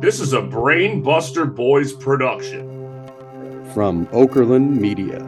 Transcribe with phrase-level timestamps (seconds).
[0.00, 2.66] This is a Brainbuster Boys production.
[3.74, 5.18] From Okerlund Media.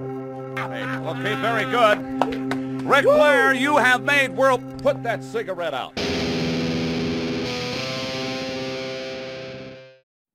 [0.56, 2.82] Okay, very good.
[2.82, 4.82] Ric Flair, you have made world.
[4.82, 5.94] Put that cigarette out.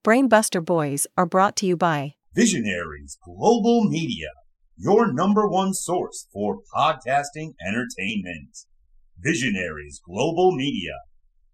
[0.05, 4.30] Brainbuster Boys are brought to you by Visionaries Global Media,
[4.77, 8.55] your number one source for podcasting entertainment.
[9.17, 10.94] Visionaries Global Media,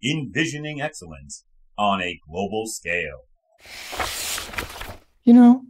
[0.03, 1.45] envisioning excellence
[1.77, 3.21] on a global scale.
[5.23, 5.61] You know,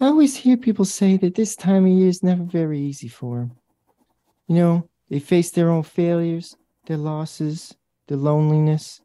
[0.00, 3.38] I always hear people say that this time of year is never very easy for
[3.38, 3.52] them.
[4.46, 7.74] You know, they face their own failures, their losses,
[8.06, 9.00] their loneliness.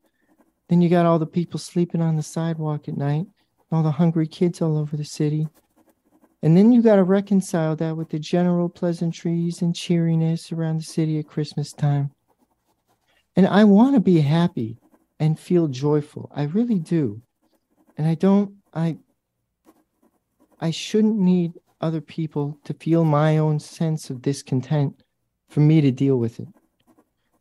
[0.70, 3.26] Then you got all the people sleeping on the sidewalk at night,
[3.72, 5.48] all the hungry kids all over the city.
[6.42, 10.84] And then you got to reconcile that with the general pleasantries and cheeriness around the
[10.84, 12.12] city at Christmas time.
[13.36, 14.78] And I want to be happy
[15.24, 16.30] and feel joyful.
[16.36, 17.22] I really do.
[17.98, 18.98] And I don't, I,
[20.60, 25.02] I shouldn't need other people to feel my own sense of discontent
[25.48, 26.50] for me to deal with it.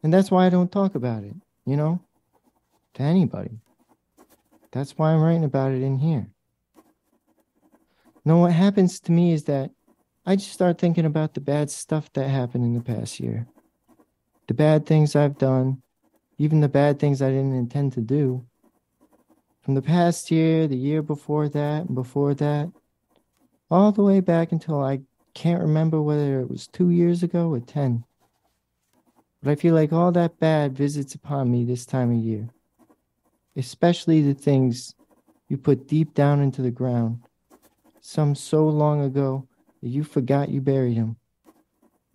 [0.04, 1.34] And that's why I don't talk about it,
[1.66, 2.00] you know,
[2.94, 3.58] to anybody.
[4.70, 6.28] That's why I'm writing about it in here.
[8.24, 9.72] No, what happens to me is that
[10.24, 13.48] I just start thinking about the bad stuff that happened in the past year.
[14.46, 15.82] The bad things I've done,
[16.42, 18.44] even the bad things I didn't intend to do.
[19.60, 22.68] From the past year, the year before that, and before that,
[23.70, 25.02] all the way back until I
[25.34, 28.02] can't remember whether it was two years ago or 10.
[29.40, 32.48] But I feel like all that bad visits upon me this time of year,
[33.54, 34.96] especially the things
[35.48, 37.22] you put deep down into the ground
[38.00, 39.46] some so long ago
[39.80, 41.14] that you forgot you buried them.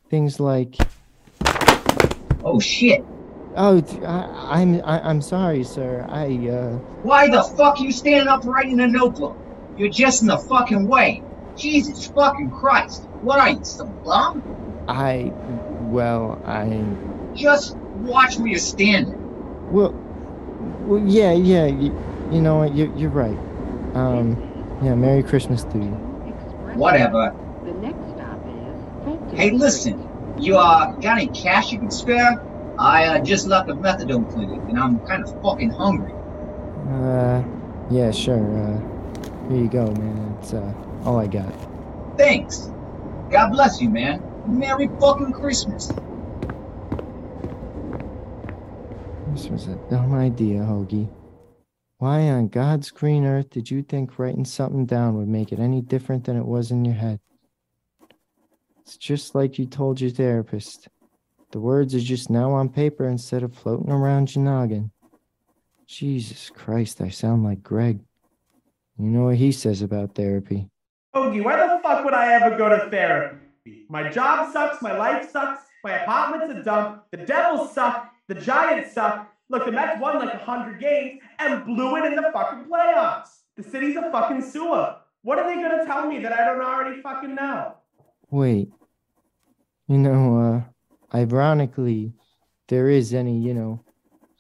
[0.10, 0.76] Things like,
[2.44, 3.06] Oh shit!
[3.58, 6.06] Oh, t- I, am I, I'm sorry, sir.
[6.10, 9.38] I uh, Why the fuck you standing up writing a notebook?
[9.78, 11.22] You're just in the fucking way.
[11.56, 13.04] Jesus fucking Christ!
[13.22, 14.44] What are you, some bum?
[14.88, 15.34] I,
[15.82, 16.84] well, I,
[17.36, 19.72] Just watch where you're standing.
[19.72, 19.92] well,
[20.86, 21.66] well, yeah, yeah.
[21.66, 21.94] You,
[22.32, 22.76] you know what?
[22.76, 23.38] You're, you're right.
[23.96, 24.38] Um,
[24.84, 24.96] yeah.
[24.96, 25.92] Merry Christmas to you.
[26.76, 27.36] Whatever.
[27.66, 28.40] The next stop
[29.34, 30.08] is Hey, listen.
[30.40, 32.40] You uh got any cash you can spare?
[32.80, 36.14] I uh, just left the methadone clinic and I'm kind of fucking hungry.
[36.90, 37.44] Uh,
[37.90, 38.36] yeah, sure.
[38.38, 40.38] Uh, here you go, man.
[40.40, 40.74] It's uh,
[41.04, 41.52] all I got.
[42.18, 42.70] Thanks.
[43.32, 44.22] God bless you, man.
[44.46, 45.92] Merry fucking Christmas.
[49.34, 51.10] This was a dumb idea, Hoagie.
[51.98, 55.82] Why on God's green earth did you think writing something down would make it any
[55.82, 57.20] different than it was in your head?
[58.82, 60.88] It's just like you told your therapist.
[61.52, 64.92] The words are just now on paper instead of floating around your noggin.
[65.86, 68.02] Jesus Christ, I sound like Greg.
[69.00, 70.70] You know what he says about therapy.
[71.16, 73.86] Hoagie, why the fuck would I ever go to therapy?
[73.90, 78.94] My job sucks, my life sucks, my apartment's a dump, the Devils suck, the Giants
[78.94, 79.32] suck.
[79.50, 83.30] Look, the Mets won like 100 games and blew it in the fucking playoffs.
[83.56, 84.98] The city's a fucking sewer.
[85.22, 87.76] What are they gonna tell me that I don't already fucking know?
[88.30, 88.70] Wait.
[89.88, 90.62] You know, uh,
[91.14, 92.14] ironically,
[92.68, 93.84] there is any, you know,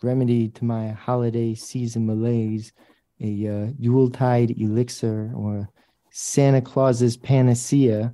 [0.03, 2.73] remedy to my holiday season malaise,
[3.21, 5.69] a uh, Yuletide elixir or
[6.11, 8.13] Santa Claus's panacea.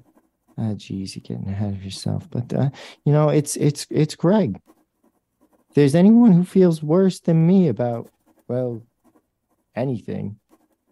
[0.58, 2.30] Ah, geez, you're getting ahead of yourself.
[2.30, 2.70] But uh,
[3.06, 4.60] you know, it's it's it's Greg.
[5.74, 8.12] There's anyone who feels worse than me about,
[8.48, 8.84] well,
[9.76, 10.38] anything,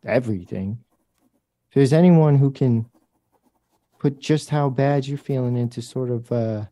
[0.04, 0.80] everything.
[1.70, 2.90] If there's anyone who can
[4.00, 6.66] put just how bad you're feeling into sort of uh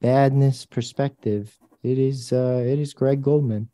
[0.00, 3.68] badness perspective it is uh it is greg goldman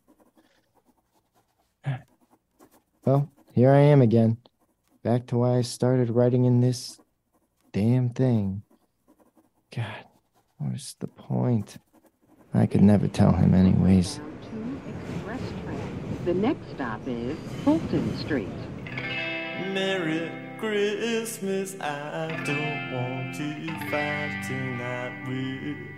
[3.05, 4.37] well here i am again
[5.03, 6.99] back to why i started writing in this
[7.71, 8.61] damn thing
[9.75, 10.05] god
[10.57, 11.77] what's the point
[12.53, 16.19] i could never tell him anyways Down to Express train.
[16.25, 18.49] The next stop is Fulton Street.
[19.73, 25.96] Merry Christmas, I don't want to fight tonight with.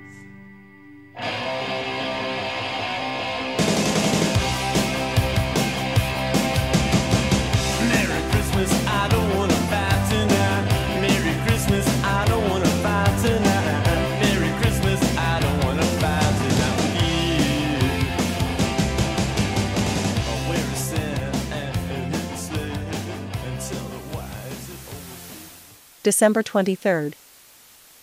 [26.09, 27.13] December 23rd.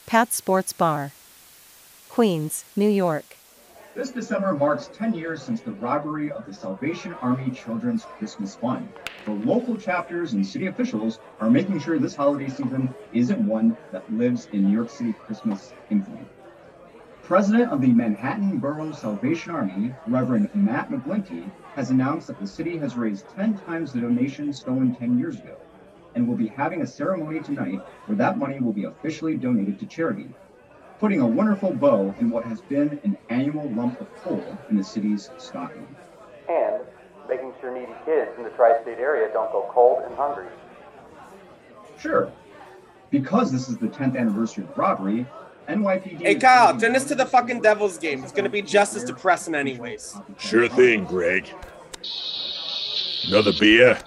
[0.06, 1.10] Pat's Sports Bar,
[2.16, 3.36] Queens, New York.
[3.94, 8.88] This December marks 10 years since the robbery of the Salvation Army Children's Christmas Fund.
[9.26, 14.10] The local chapters and city officials are making sure this holiday season isn't one that
[14.10, 16.24] lives in New York City Christmas infamy.
[17.22, 22.78] President of the Manhattan Borough Salvation Army, Reverend Matt McGlinty, has announced that the city
[22.78, 25.58] has raised 10 times the donation stolen 10 years ago
[26.14, 29.84] and will be having a ceremony tonight where that money will be officially donated to
[29.84, 30.30] charity,
[30.98, 34.84] putting a wonderful bow in what has been an annual lump of coal in the
[34.84, 35.86] city's stocking.
[36.48, 36.80] and
[37.28, 40.46] making sure needy kids in the tri-state area don't go cold and hungry.
[41.98, 42.30] Sure.
[43.10, 45.26] Because this is the 10th anniversary of the robbery,
[45.68, 46.22] NYPD.
[46.22, 48.22] Hey Kyle, turn this to the fucking Devils game.
[48.22, 50.16] It's gonna be just as depressing anyways.
[50.38, 51.48] Sure thing, Greg.
[53.26, 53.98] Another beer?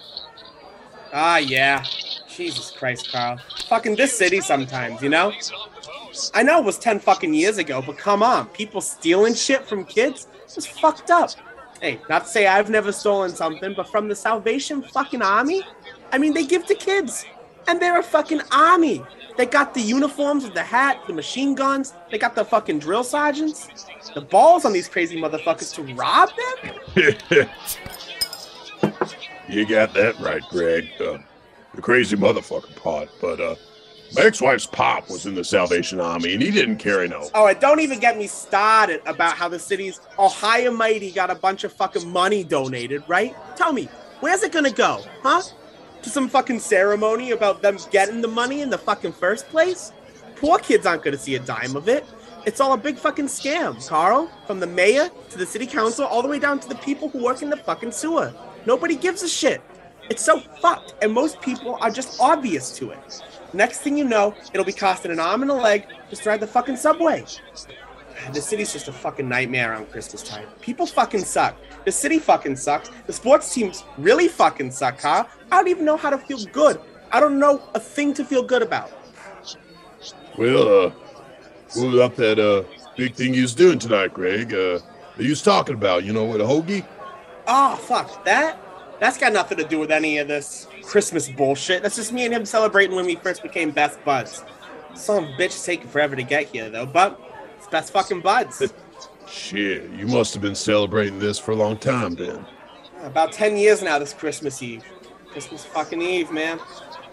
[1.12, 1.84] Ah yeah.
[2.28, 3.38] Jesus Christ, Carl.
[3.68, 5.32] Fucking this city sometimes, you know?
[6.34, 8.46] I know it was 10 fucking years ago, but come on.
[8.48, 10.26] People stealing shit from kids?
[10.44, 11.30] It's fucked up.
[11.80, 15.62] Hey, not to say I've never stolen something, but from the Salvation fucking Army?
[16.12, 17.24] I mean, they give to kids.
[17.68, 19.02] And they're a fucking army.
[19.36, 21.94] They got the uniforms with the hat, the machine guns.
[22.10, 23.68] They got the fucking drill sergeants.
[24.14, 27.48] The balls on these crazy motherfuckers to rob them?
[29.48, 30.88] you got that right, Greg.
[31.00, 31.18] Uh,
[31.74, 33.08] the crazy motherfucking part.
[33.20, 33.54] But uh,
[34.14, 37.28] my ex-wife's pop was in the Salvation Army, and he didn't carry no.
[37.34, 41.34] Oh, and don't even get me started about how the city's Ohio Mighty got a
[41.34, 43.36] bunch of fucking money donated, right?
[43.56, 43.88] Tell me,
[44.20, 45.42] where's it gonna go, huh?
[46.02, 49.92] To some fucking ceremony about them getting the money in the fucking first place?
[50.36, 52.04] Poor kids aren't gonna see a dime of it.
[52.46, 54.30] It's all a big fucking scam, Carl.
[54.46, 57.22] From the mayor to the city council, all the way down to the people who
[57.22, 58.32] work in the fucking sewer.
[58.66, 59.60] Nobody gives a shit.
[60.08, 63.22] It's so fucked, and most people are just obvious to it.
[63.52, 66.40] Next thing you know, it'll be costing an arm and a leg just to ride
[66.40, 67.24] the fucking subway.
[68.32, 70.46] The city's just a fucking nightmare around Christmas time.
[70.60, 71.56] People fucking suck.
[71.84, 72.90] The city fucking sucks.
[73.06, 75.28] The sports teams really fucking suck, Kyle.
[75.50, 76.80] I don't even know how to feel good.
[77.12, 78.92] I don't know a thing to feel good about.
[80.38, 80.90] Well, uh,
[81.74, 82.64] what about that uh
[82.96, 84.52] big thing you was doing tonight, Greg?
[84.52, 84.80] Uh,
[85.18, 86.86] you was talking about, you know, with a hoagie?
[87.46, 88.24] Oh, fuck.
[88.24, 88.58] That?
[89.00, 91.82] That's got nothing to do with any of this Christmas bullshit.
[91.82, 94.44] That's just me and him celebrating when we first became best buds.
[94.94, 97.20] Some bitch taking forever to get here, though, but
[97.56, 98.72] it's best fucking buds.
[99.28, 102.44] Shit, you must have been celebrating this for a long time then.
[103.02, 104.84] About 10 years now this Christmas Eve.
[105.30, 106.58] Christmas fucking Eve, man.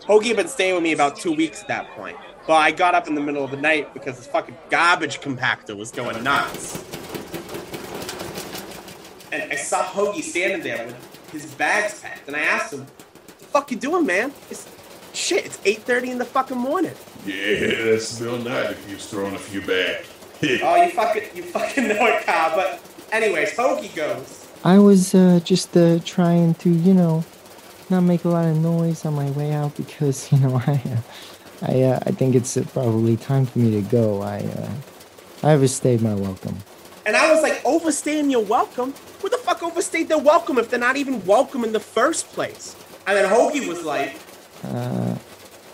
[0.02, 2.18] Hoagie had been staying with me about two weeks at that point.
[2.48, 5.76] But I got up in the middle of the night because this fucking garbage compactor
[5.78, 6.84] was going nuts.
[9.32, 10.88] And I saw Hoagie standing there
[11.34, 12.97] with his bags packed, and I asked him, "The
[13.48, 14.68] fuck you doing, man?" It's
[15.14, 15.46] shit.
[15.46, 16.94] It's 8:30 in the fucking morning.
[17.26, 20.06] Yeah, that's no night if you was throwing a few back.
[20.44, 22.56] oh, you fucking, you fucking know it, Kyle.
[22.56, 22.80] But
[23.12, 24.48] anyways, Hoagie goes.
[24.64, 27.24] I was uh, just uh, trying to, you know,
[27.90, 31.68] not make a lot of noise on my way out because, you know, I, uh,
[31.68, 34.22] I, uh, I think it's uh, probably time for me to go.
[34.22, 34.70] I, uh,
[35.44, 36.58] I overstayed my welcome.
[37.06, 38.94] And I was like, overstaying your welcome?
[39.22, 42.76] Who the fuck overstayed their welcome if they're not even welcome in the first place?
[43.08, 44.16] And then Hoagie was like,
[44.64, 45.16] Uh,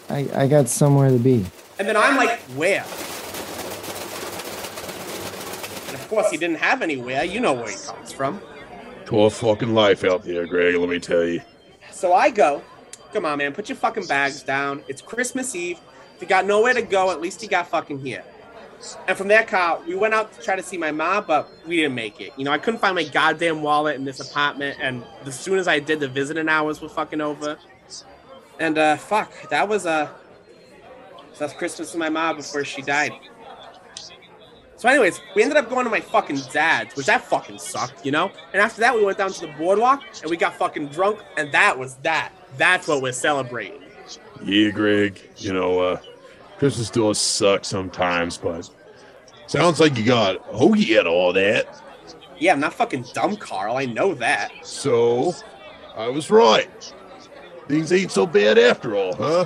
[0.09, 1.45] I, I got somewhere to be.
[1.80, 2.83] and then I'm like, where?
[5.88, 7.24] And of course, he didn't have anywhere.
[7.24, 8.39] You know where he comes from.
[9.06, 11.42] Tough fucking life out there, Greg, let me tell you.
[11.92, 12.61] So I go,
[13.13, 14.83] come on, man, put your fucking bags down.
[14.87, 15.80] It's Christmas Eve.
[16.16, 18.23] If you got nowhere to go, at least you got fucking here.
[19.07, 21.78] And from that car, we went out to try to see my mom, but we
[21.78, 22.33] didn't make it.
[22.37, 25.68] You know, I couldn't find my goddamn wallet in this apartment, and as soon as
[25.68, 27.57] I did, the visiting hours were fucking over.
[28.59, 30.09] And uh, fuck, that was a uh,
[31.37, 33.13] that's Christmas with my mom before she died.
[34.75, 38.11] So, anyways, we ended up going to my fucking dad's, which that fucking sucked, you
[38.11, 38.31] know.
[38.52, 41.52] And after that, we went down to the boardwalk and we got fucking drunk, and
[41.54, 42.31] that was that.
[42.57, 43.81] That's what we're celebrating.
[44.44, 46.02] Yeah, Greg, you know, uh,
[46.64, 48.70] Christmas does suck sometimes, but
[49.48, 51.68] sounds like you got hoagie at all that.
[52.40, 53.76] Yeah, I'm not fucking dumb, Carl.
[53.76, 54.50] I know that.
[54.64, 55.36] So,
[55.94, 56.94] I was right.
[57.68, 59.46] Things ain't so bad after all, huh?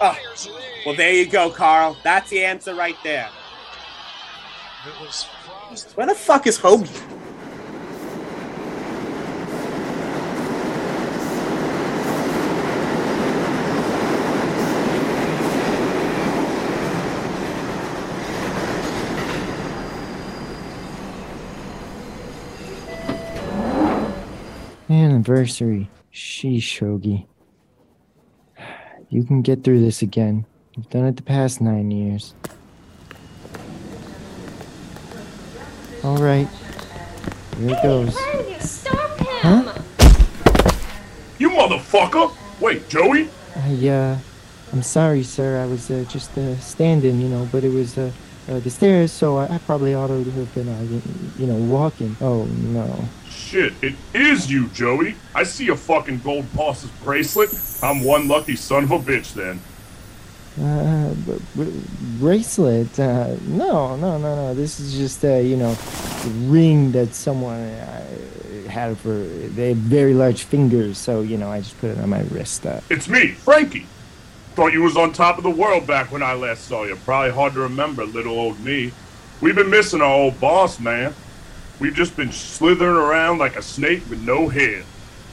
[0.00, 0.18] Oh,
[0.84, 1.96] well, there you go, Carl.
[2.02, 3.28] That's the answer right there.
[5.94, 7.15] Where the fuck is Hoagie?
[24.88, 25.90] Anniversary.
[26.12, 27.26] Sheesh, Hoagie.
[29.08, 30.46] You can get through this again.
[30.76, 32.34] You've done it the past nine years.
[36.04, 36.48] All right.
[37.58, 38.16] Here it goes.
[38.60, 39.64] Stop him!
[39.64, 39.82] Huh?
[41.38, 42.32] You motherfucker!
[42.60, 43.28] Wait, Joey?
[43.56, 44.18] I, uh,
[44.72, 45.62] I'm sorry, sir.
[45.62, 48.10] I was uh, just uh, standing, you know, but it was uh,
[48.48, 51.00] uh, the stairs, so I, I probably ought to have been, uh,
[51.38, 52.16] you know, walking.
[52.20, 53.04] Oh, no.
[53.28, 55.14] Shit, it is you, Joey.
[55.34, 57.50] I see a fucking gold boss's bracelet.
[57.82, 59.60] I'm one lucky son of a bitch then.
[60.58, 61.82] Uh, b- b-
[62.18, 62.98] bracelet?
[62.98, 64.54] Uh, no, no, no, no.
[64.54, 65.76] This is just, uh, you know,
[66.48, 68.04] ring that someone uh,
[68.70, 69.12] had for.
[69.18, 72.64] They have very large fingers, so you know, I just put it on my wrist.
[72.64, 73.86] Uh, It's me, Frankie.
[74.56, 76.96] Thought you was on top of the world back when I last saw you.
[76.96, 78.90] Probably hard to remember, little old me.
[79.42, 81.14] We've been missing our old boss, man.
[81.78, 84.84] We've just been slithering around like a snake with no head.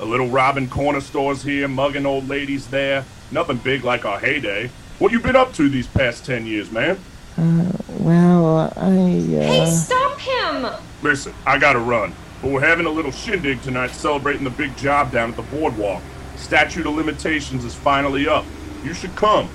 [0.02, 3.06] A little robbing corner stores here, mugging old ladies there.
[3.32, 4.70] Nothing big like our heyday.
[5.00, 7.00] What you been up to these past ten years, man?
[7.38, 8.90] uh, well, I.
[8.90, 10.68] Hey, Uh, stop him!
[11.02, 12.14] Listen, I gotta run.
[12.42, 16.04] But we're having a little shindig tonight celebrating the big job down at the boardwalk.
[16.36, 18.44] Statute of limitations is finally up.
[18.84, 19.50] You should come.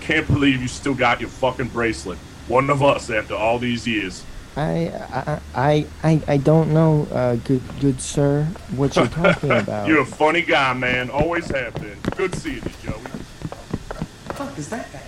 [0.00, 2.18] Can't believe you still got your fucking bracelet.
[2.48, 4.24] One of us after all these years.
[4.56, 8.44] I, I, I, I, I don't know, uh, good, good sir,
[8.76, 9.88] what you're talking about.
[9.88, 11.08] You're a funny guy, man.
[11.08, 11.96] Always have been.
[12.16, 13.00] Good seeing you, Joey.
[14.34, 15.00] fuck is that guy?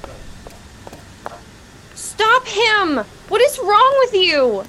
[1.95, 3.05] Stop him!
[3.29, 4.65] What is wrong with you?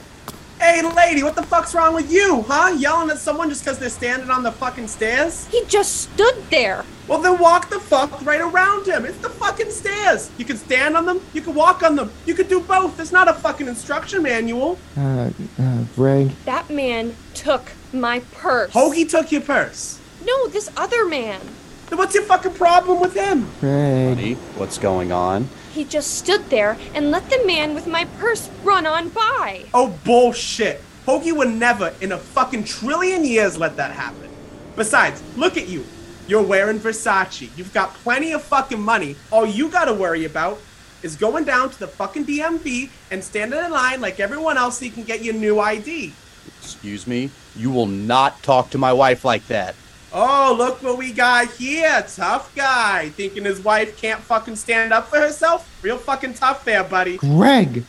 [0.59, 2.73] Hey, lady, what the fuck's wrong with you, huh?
[2.77, 5.47] Yelling at someone just because they're standing on the fucking stairs?
[5.47, 6.85] He just stood there.
[7.07, 9.05] Well, then walk the fuck right around him.
[9.05, 10.31] It's the fucking stairs.
[10.37, 12.99] You can stand on them, you can walk on them, you can do both.
[12.99, 14.79] It's not a fucking instruction manual.
[14.97, 18.71] Uh, uh, Greg, That man took my purse.
[18.71, 19.99] Hoagie took your purse.
[20.25, 21.41] No, this other man.
[21.87, 23.47] Then what's your fucking problem with him?
[23.59, 24.17] Greg.
[24.17, 25.47] Honey, what's going on?
[25.75, 29.65] He just stood there and let the man with my purse run on by.
[29.73, 30.81] Oh, bullshit.
[31.05, 34.29] Hoagie would never in a fucking trillion years let that happen.
[34.77, 35.85] Besides, look at you.
[36.29, 37.49] You're wearing Versace.
[37.57, 39.17] You've got plenty of fucking money.
[39.31, 40.61] All you gotta worry about
[41.03, 44.85] is going down to the fucking DMV and standing in line like everyone else so
[44.85, 46.13] you can get your new ID.
[46.61, 47.31] Excuse me?
[47.53, 49.75] You will not talk to my wife like that.
[50.17, 52.01] Oh, look what we got here.
[52.07, 53.09] Tough guy.
[53.09, 55.69] Thinking his wife can't fucking stand up for herself?
[55.83, 57.17] Real fucking tough there, buddy.
[57.17, 57.83] Greg!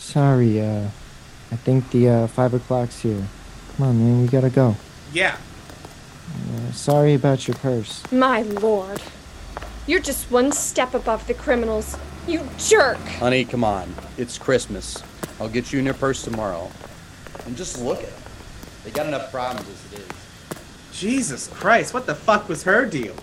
[0.00, 0.88] Sorry, uh,
[1.52, 3.28] I think the, uh, five o'clock's here.
[3.76, 4.74] Come on, man, we gotta go.
[5.12, 5.36] Yeah.
[6.34, 8.02] Uh, sorry about your purse.
[8.10, 9.00] My lord.
[9.86, 11.96] You're just one step above the criminals.
[12.26, 12.98] You jerk.
[13.20, 13.94] Honey, come on.
[14.18, 15.00] It's Christmas.
[15.40, 16.68] I'll get you in your purse tomorrow.
[17.46, 18.22] And just look at them.
[18.82, 20.19] They got enough problems as it is.
[21.00, 23.14] Jesus Christ, what the fuck was her deal?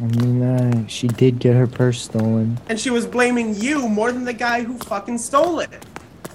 [0.00, 2.58] I mean, uh, she did get her purse stolen.
[2.68, 5.86] And she was blaming you more than the guy who fucking stole it.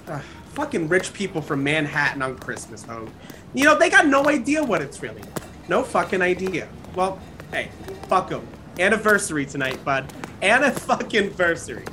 [0.07, 0.21] Ugh,
[0.53, 3.09] fucking rich people from Manhattan on Christmas, Hogue.
[3.53, 5.67] You know, they got no idea what it's really like.
[5.67, 6.69] No fucking idea.
[6.95, 7.19] Well,
[7.51, 7.67] hey,
[8.07, 8.47] fuck 'em.
[8.79, 10.13] Anniversary tonight, bud.
[10.41, 11.83] Anna fucking anniversary.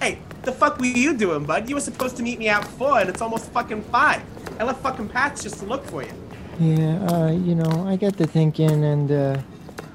[0.00, 1.68] Hey, the fuck were you doing, bud?
[1.68, 4.22] You were supposed to meet me at four, and it's almost fucking five.
[4.60, 6.12] I left fucking Pat's just to look for you.
[6.60, 9.40] Yeah, uh, you know, I got to thinking, and, uh,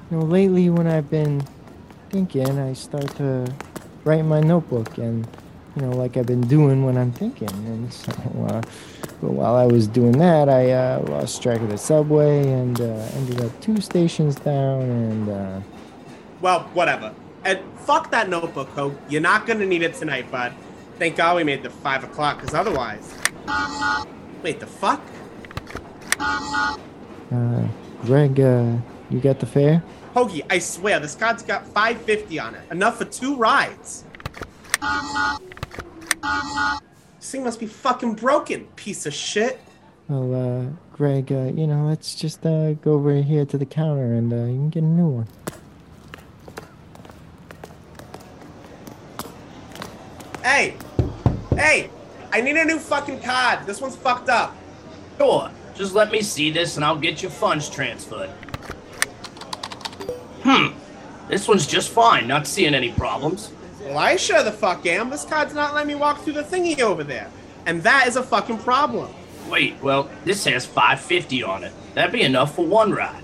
[0.09, 1.45] you know, lately when I've been
[2.09, 3.45] thinking, I start to
[4.03, 5.27] write in my notebook, and,
[5.75, 7.49] you know, like I've been doing when I'm thinking.
[7.49, 8.11] And so,
[8.49, 8.63] uh,
[9.21, 13.09] but while I was doing that, I uh, lost track of the subway and uh,
[13.13, 15.59] ended up two stations down, and, uh,
[16.41, 17.13] Well, whatever.
[17.43, 18.99] And fuck that notebook, Hope.
[19.07, 20.51] You're not gonna need it tonight, bud.
[20.97, 23.13] Thank God we made the five o'clock, because otherwise.
[24.41, 25.01] Wait, the fuck?
[26.19, 27.67] Uh,
[28.03, 28.77] Greg, uh,
[29.09, 29.83] you got the fare?
[30.15, 32.61] Hoagie, I swear, this card's got 550 on it.
[32.71, 34.05] Enough for two rides.
[37.19, 39.59] This thing must be fucking broken, piece of shit.
[40.07, 44.13] Well, uh, Greg, uh, you know, let's just uh, go over here to the counter
[44.13, 45.27] and uh, you can get a new one.
[50.43, 50.77] Hey!
[51.55, 51.89] Hey!
[52.31, 53.65] I need a new fucking card.
[53.65, 54.55] This one's fucked up.
[55.17, 55.49] Sure.
[55.75, 58.29] Just let me see this and I'll get your funds transferred.
[60.43, 60.67] Hmm.
[61.27, 62.27] This one's just fine.
[62.27, 63.51] Not seeing any problems.
[63.81, 65.09] Well, I sure the fuck am.
[65.09, 67.29] This card's not letting me walk through the thingy over there.
[67.65, 69.13] And that is a fucking problem.
[69.49, 71.73] Wait, well, this has 550 on it.
[71.93, 73.23] That'd be enough for one ride.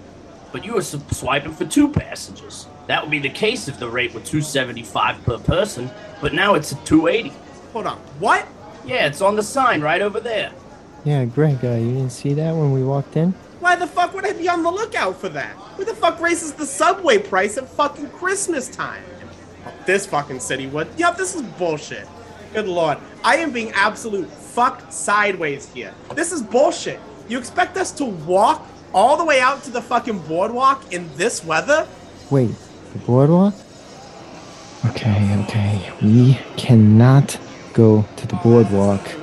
[0.51, 2.67] But you were swiping for two passengers.
[2.88, 5.89] That would be the case if the rate were 275 per person,
[6.20, 7.34] but now it's at 280.
[7.74, 7.98] Hold on.
[8.20, 8.48] What?
[8.86, 10.51] Yeah, it's on the sign right over there.
[11.03, 13.31] Yeah, Greg, uh, you didn't see that when we walked in?
[13.60, 15.55] Why the fuck would I be on the lookout for that?
[15.77, 19.03] Who the fuck raises the subway price at fucking Christmas time?
[19.86, 20.88] This fucking city would.
[20.98, 22.08] Yup, this is bullshit.
[22.53, 22.98] Good lord.
[23.24, 25.93] I am being absolute fucked sideways here.
[26.13, 27.00] This is bullshit.
[27.27, 31.43] You expect us to walk all the way out to the fucking boardwalk in this
[31.43, 31.88] weather?
[32.29, 32.51] Wait,
[32.93, 33.55] the boardwalk?
[34.86, 35.93] Okay, okay.
[36.01, 37.39] We cannot
[37.74, 39.20] go to the boardwalk.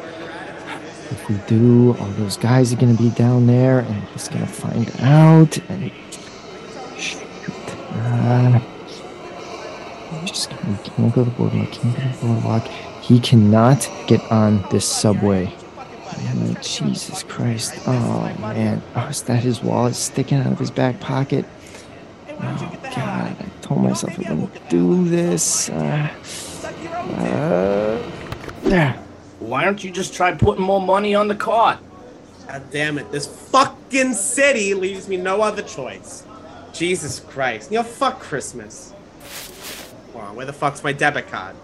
[1.11, 4.91] If we do, all those guys are gonna be down there, and he's gonna find
[5.01, 5.59] out.
[5.69, 5.91] And
[7.93, 8.61] uh,
[10.27, 11.73] just can't go to the boardwalk.
[11.73, 12.67] Can't go to the boardwalk.
[13.03, 15.55] He cannot get on this subway.
[16.19, 17.75] Man, Jesus Christ!
[17.87, 18.83] Oh man!
[18.97, 21.47] Oh, is that his wallet sticking out of his back pocket?
[22.29, 23.37] Oh God!
[23.39, 25.71] I told myself I wouldn't do this.
[25.71, 26.11] Uh,
[27.17, 28.11] uh,
[28.63, 29.08] there.
[29.41, 31.79] Why don't you just try putting more money on the card?
[32.47, 33.11] God damn it.
[33.13, 36.25] This fucking city leaves me no other choice.
[36.73, 37.71] Jesus Christ.
[37.71, 38.93] You know, fuck Christmas.
[40.15, 41.55] Wow, where the fuck's my debit card?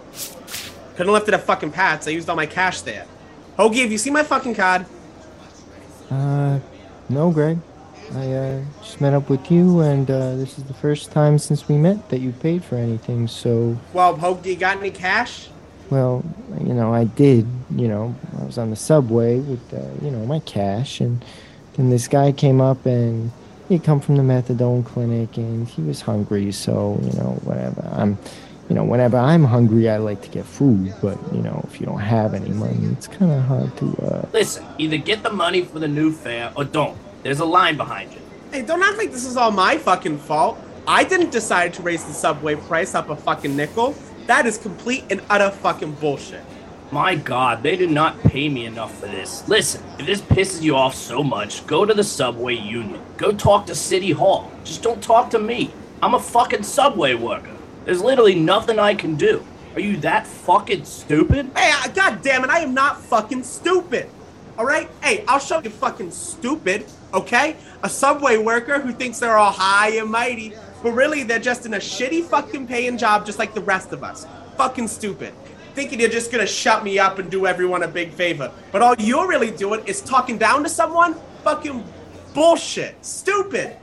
[0.92, 2.06] Couldn't have left it at fucking Pat's.
[2.06, 3.06] I used all my cash there.
[3.58, 4.86] Hoagie, have you seen my fucking card?
[6.10, 6.58] Uh,
[7.08, 7.58] no, Greg.
[8.14, 11.68] I uh, just met up with you, and uh, this is the first time since
[11.68, 13.26] we met that you paid for anything.
[13.26, 15.48] So, Well, Hoagie, you got any cash?
[15.90, 16.24] Well,
[16.60, 17.46] you know, I did.
[17.74, 21.24] You know, I was on the subway with, uh, you know, my cash, and
[21.74, 23.30] then this guy came up, and
[23.68, 26.52] he come from the methadone clinic, and he was hungry.
[26.52, 27.88] So, you know, whatever.
[27.92, 28.18] I'm,
[28.68, 30.94] you know, whenever I'm hungry, I like to get food.
[31.02, 33.96] But you know, if you don't have any money, it's kind of hard to.
[34.02, 36.96] Uh, Listen, either get the money for the new fare or don't.
[37.22, 38.20] There's a line behind you.
[38.52, 40.58] Hey, don't act like this is all my fucking fault.
[40.86, 43.94] I didn't decide to raise the subway price up a fucking nickel.
[44.26, 46.42] That is complete and utter fucking bullshit.
[46.90, 49.46] My god, they did not pay me enough for this.
[49.48, 53.02] Listen, if this pisses you off so much, go to the subway union.
[53.16, 54.50] Go talk to City Hall.
[54.64, 55.72] Just don't talk to me.
[56.02, 57.54] I'm a fucking subway worker.
[57.84, 59.44] There's literally nothing I can do.
[59.74, 61.50] Are you that fucking stupid?
[61.56, 64.08] Hey, uh, god damn it, I am not fucking stupid.
[64.56, 64.88] All right?
[65.02, 67.56] Hey, I'll show you fucking stupid, okay?
[67.82, 71.72] A subway worker who thinks they're all high and mighty, but really they're just in
[71.72, 74.26] a shitty fucking paying job just like the rest of us.
[74.58, 75.32] Fucking stupid.
[75.74, 78.52] Thinking you're just gonna shut me up and do everyone a big favor.
[78.70, 81.14] But all you're really doing is talking down to someone?
[81.42, 81.82] Fucking
[82.34, 83.02] bullshit.
[83.02, 83.78] Stupid.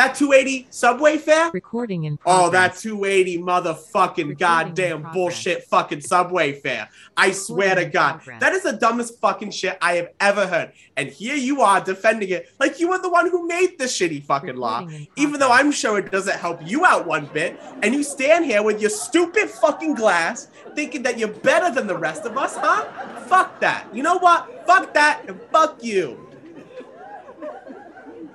[0.00, 1.50] That 280 subway fare?
[1.50, 6.88] Recording in Oh, that 280 motherfucking goddamn bullshit fucking subway fare.
[7.18, 8.22] I swear to God.
[8.40, 10.72] That is the dumbest fucking shit I have ever heard.
[10.96, 14.24] And here you are defending it like you were the one who made this shitty
[14.24, 14.88] fucking law.
[15.16, 17.60] Even though I'm sure it doesn't help you out one bit.
[17.82, 21.98] And you stand here with your stupid fucking glass thinking that you're better than the
[21.98, 22.86] rest of us, huh?
[23.26, 23.86] Fuck that.
[23.94, 24.66] You know what?
[24.66, 26.26] Fuck that and fuck you.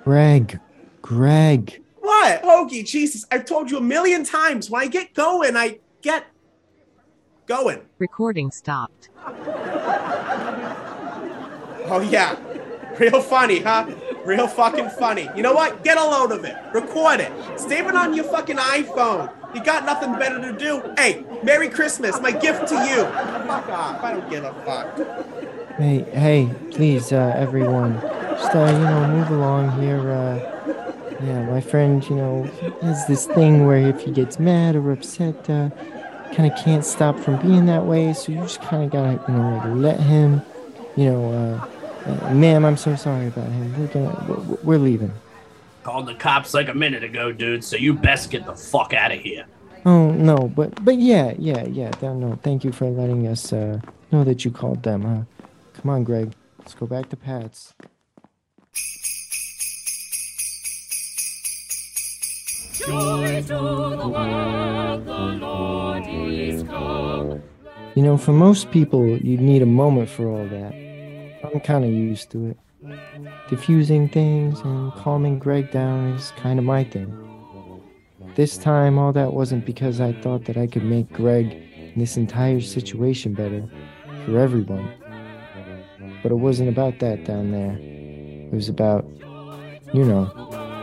[0.04, 0.60] Greg,
[1.06, 1.82] Greg.
[2.00, 2.42] What?
[2.42, 4.68] Hoagie, Jesus, I've told you a million times.
[4.68, 6.26] When I get going, I get
[7.46, 7.82] going.
[7.98, 9.10] Recording stopped.
[11.88, 12.36] Oh, yeah.
[12.98, 13.86] Real funny, huh?
[14.24, 15.28] Real fucking funny.
[15.36, 15.84] You know what?
[15.84, 16.56] Get a load of it.
[16.74, 17.30] Record it.
[17.56, 19.32] Save it on your fucking iPhone.
[19.54, 20.82] You got nothing better to do.
[20.98, 22.20] Hey, Merry Christmas.
[22.20, 23.04] My gift to you.
[23.46, 24.02] Fuck off.
[24.02, 24.98] I don't give a fuck.
[25.76, 30.10] Hey, hey, please, uh, everyone, just uh, you know, move along here.
[30.10, 30.56] Uh,
[31.22, 32.44] yeah, my friend, you know,
[32.82, 35.70] has this thing where if he gets mad or upset, uh,
[36.34, 38.12] kind of can't stop from being that way.
[38.12, 40.42] So you just kind of gotta, you know, like let him,
[40.96, 41.68] you know, uh,
[42.10, 43.80] uh, ma'am, I'm so sorry about him.
[43.80, 45.12] We're gonna, we're, we're leaving.
[45.82, 49.12] Called the cops like a minute ago, dude, so you best get the fuck out
[49.12, 49.46] of here.
[49.84, 51.92] Oh no, but but yeah, yeah, yeah.
[52.02, 55.02] No, no, thank you for letting us uh, know that you called them.
[55.02, 55.46] Huh?
[55.74, 56.32] Come on, Greg.
[56.58, 57.72] Let's go back to Pat's.
[58.72, 58.84] Joy to
[61.94, 62.75] the world, the Lord is come.
[62.88, 62.92] You
[68.02, 70.72] know, for most people, you'd need a moment for all that.
[71.42, 72.56] I'm kind of used to it.
[73.48, 77.12] Diffusing things and calming Greg down is kind of my thing.
[78.36, 82.16] This time, all that wasn't because I thought that I could make Greg and this
[82.16, 83.64] entire situation better
[84.24, 84.88] for everyone.
[86.22, 87.76] But it wasn't about that down there.
[87.80, 89.04] It was about,
[89.92, 90.30] you know,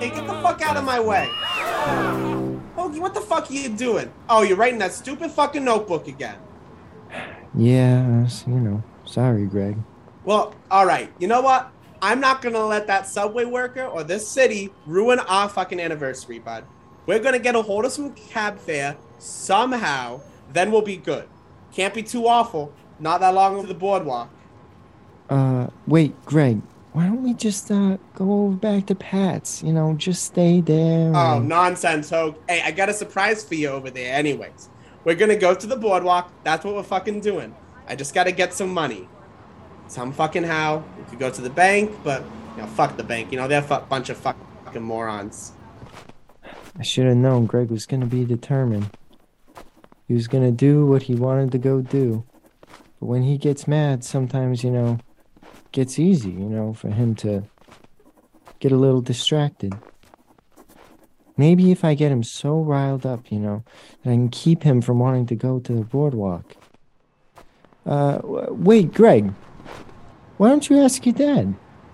[0.03, 1.29] Hey, get the fuck out of my way.
[2.75, 4.11] Hoagie, what the fuck are you doing?
[4.29, 6.37] Oh, you're writing that stupid fucking notebook again.
[7.55, 9.77] yeah, you know, sorry, Greg.
[10.25, 11.11] Well, all right.
[11.19, 11.71] You know what?
[12.01, 16.65] I'm not gonna let that subway worker or this city ruin our fucking anniversary, bud.
[17.05, 20.21] We're gonna get a hold of some cab fare somehow.
[20.51, 21.27] Then we'll be good.
[21.71, 22.73] Can't be too awful.
[22.99, 24.29] Not that long over the boardwalk.
[25.29, 26.61] Uh, wait, Greg,
[26.93, 29.63] why don't we just uh, go back to Pat's?
[29.63, 31.11] You know, just stay there.
[31.15, 32.37] Oh, nonsense, Hogue.
[32.47, 34.69] Hey, I got a surprise for you over there, anyways.
[35.03, 36.31] We're gonna go to the boardwalk.
[36.43, 37.55] That's what we're fucking doing.
[37.87, 39.09] I just gotta get some money.
[39.87, 40.83] Some fucking how.
[40.97, 42.23] We could go to the bank, but,
[42.55, 43.31] you know, fuck the bank.
[43.31, 45.53] You know, they're a bunch of fucking morons.
[46.77, 48.89] I should have known Greg was gonna be determined.
[50.07, 52.23] He was gonna do what he wanted to go do.
[52.99, 54.99] But when he gets mad, sometimes, you know,
[55.73, 57.43] gets easy, you know, for him to
[58.59, 59.73] get a little distracted.
[61.35, 63.63] Maybe if I get him so riled up, you know,
[64.03, 66.55] that I can keep him from wanting to go to the boardwalk.
[67.85, 69.33] Uh, wait, Greg.
[70.37, 71.53] Why don't you ask your dad?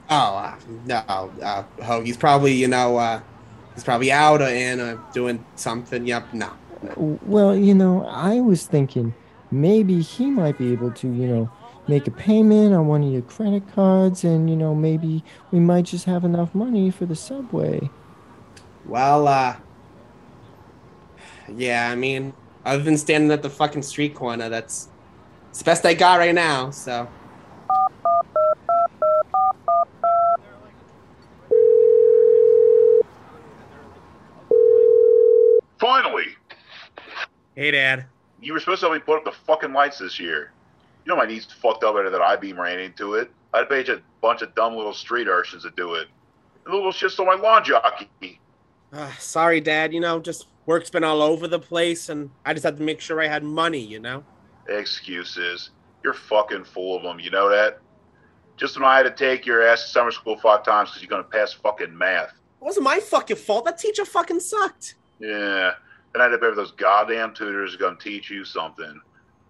[0.09, 2.05] Oh, uh, no, uh, Hogue.
[2.05, 3.21] He's probably, you know, uh,
[3.75, 6.05] he's probably out or in or doing something.
[6.05, 6.51] Yep, no.
[6.97, 9.13] Well, you know, I was thinking
[9.51, 11.51] maybe he might be able to, you know,
[11.89, 15.85] make a payment on one of your credit cards, and, you know, maybe we might
[15.85, 17.89] just have enough money for the subway.
[18.85, 19.55] Well, uh,
[21.55, 24.89] yeah, I mean, other than standing at the fucking street corner, that's
[25.49, 26.69] it's the best I got right now.
[26.69, 27.07] So,
[35.79, 36.35] Finally!
[37.55, 38.05] hey, Dad.
[38.41, 40.51] You were supposed to help me put up the fucking lights this year.
[41.05, 43.31] You know my knees fucked up after that I-beam ran into it.
[43.53, 46.07] I'd paid a bunch of dumb little street urchins to do it.
[46.65, 48.39] And the little shit stole my lawn jockey.
[48.93, 49.93] Uh, sorry, Dad.
[49.93, 53.01] You know, just work's been all over the place, and I just had to make
[53.01, 53.79] sure I had money.
[53.79, 54.23] You know.
[54.67, 55.71] Excuses.
[56.03, 57.79] You're fucking full of them, you know that?
[58.55, 61.09] Just when I had to take your ass to summer school five times because you're
[61.09, 62.29] gonna pass fucking math.
[62.29, 63.65] It wasn't my fucking fault.
[63.65, 64.95] That teacher fucking sucked.
[65.19, 65.73] Yeah.
[66.13, 69.01] Then I had to pay for those goddamn tutors who's gonna teach you something.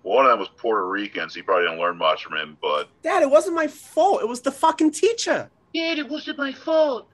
[0.03, 2.89] One of them was Puerto Rican, so you probably didn't learn much from him, but
[3.03, 4.21] Dad, it wasn't my fault.
[4.21, 5.49] It was the fucking teacher.
[5.73, 7.07] Dad, it wasn't my fault.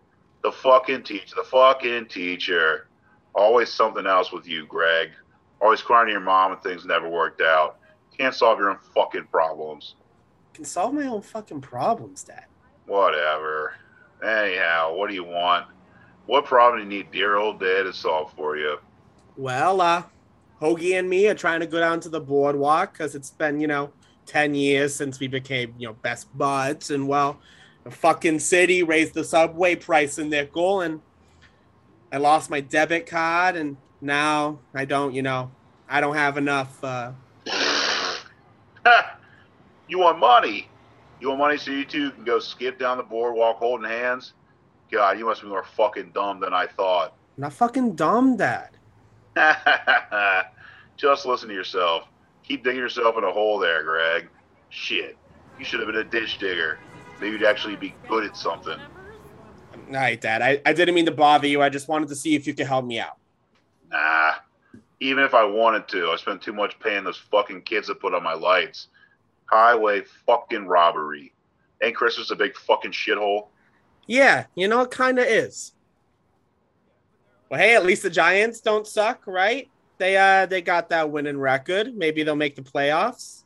[0.44, 2.88] The fucking teacher, the fucking teacher.
[3.34, 5.10] Always something else with you, Greg.
[5.62, 7.80] Always crying to your mom when things never worked out.
[8.18, 9.96] Can't solve your own fucking problems.
[10.54, 12.46] Can solve my own fucking problems, Dad.
[12.86, 13.74] Whatever.
[14.24, 15.66] Anyhow, what do you want?
[16.28, 18.78] What problem do you need dear old dad to solve for you?
[19.38, 20.04] Well, uh,
[20.62, 23.68] Hoagie and me are trying to go down to the boardwalk because it's been, you
[23.68, 23.92] know,
[24.26, 26.92] 10 years since we became, you know, best buds.
[26.92, 27.40] And, well,
[27.84, 31.02] the fucking city raised the subway price in their goal, and
[32.12, 35.52] I lost my debit card, and now I don't, you know,
[35.90, 36.84] I don't have enough.
[36.84, 37.12] Uh,
[39.88, 40.68] You want money?
[41.22, 44.34] You want money so you two can go skip down the boardwalk holding hands?
[44.92, 47.14] God, you must be more fucking dumb than I thought.
[47.38, 48.75] not fucking dumb, Dad.
[50.98, 52.08] Just listen to yourself.
[52.44, 54.30] Keep digging yourself in a hole there, Greg.
[54.70, 55.18] Shit.
[55.60, 56.80] You should have been a ditch digger.
[57.20, 58.80] Maybe you'd actually be good at something.
[58.80, 60.42] All right, Dad.
[60.42, 61.62] I, I didn't mean to bother you.
[61.62, 63.18] I just wanted to see if you could help me out.
[63.92, 64.34] Nah.
[65.00, 68.14] Even if I wanted to, I spent too much paying those fucking kids to put
[68.14, 68.88] on my lights.
[69.46, 71.34] Highway fucking robbery.
[71.82, 73.48] Ain't Christmas a big fucking shithole?
[74.08, 75.74] Yeah, you know, it kind of is.
[77.50, 79.70] Well, hey, at least the Giants don't suck, right?
[79.98, 81.96] They uh they got that winning record.
[81.96, 83.44] Maybe they'll make the playoffs.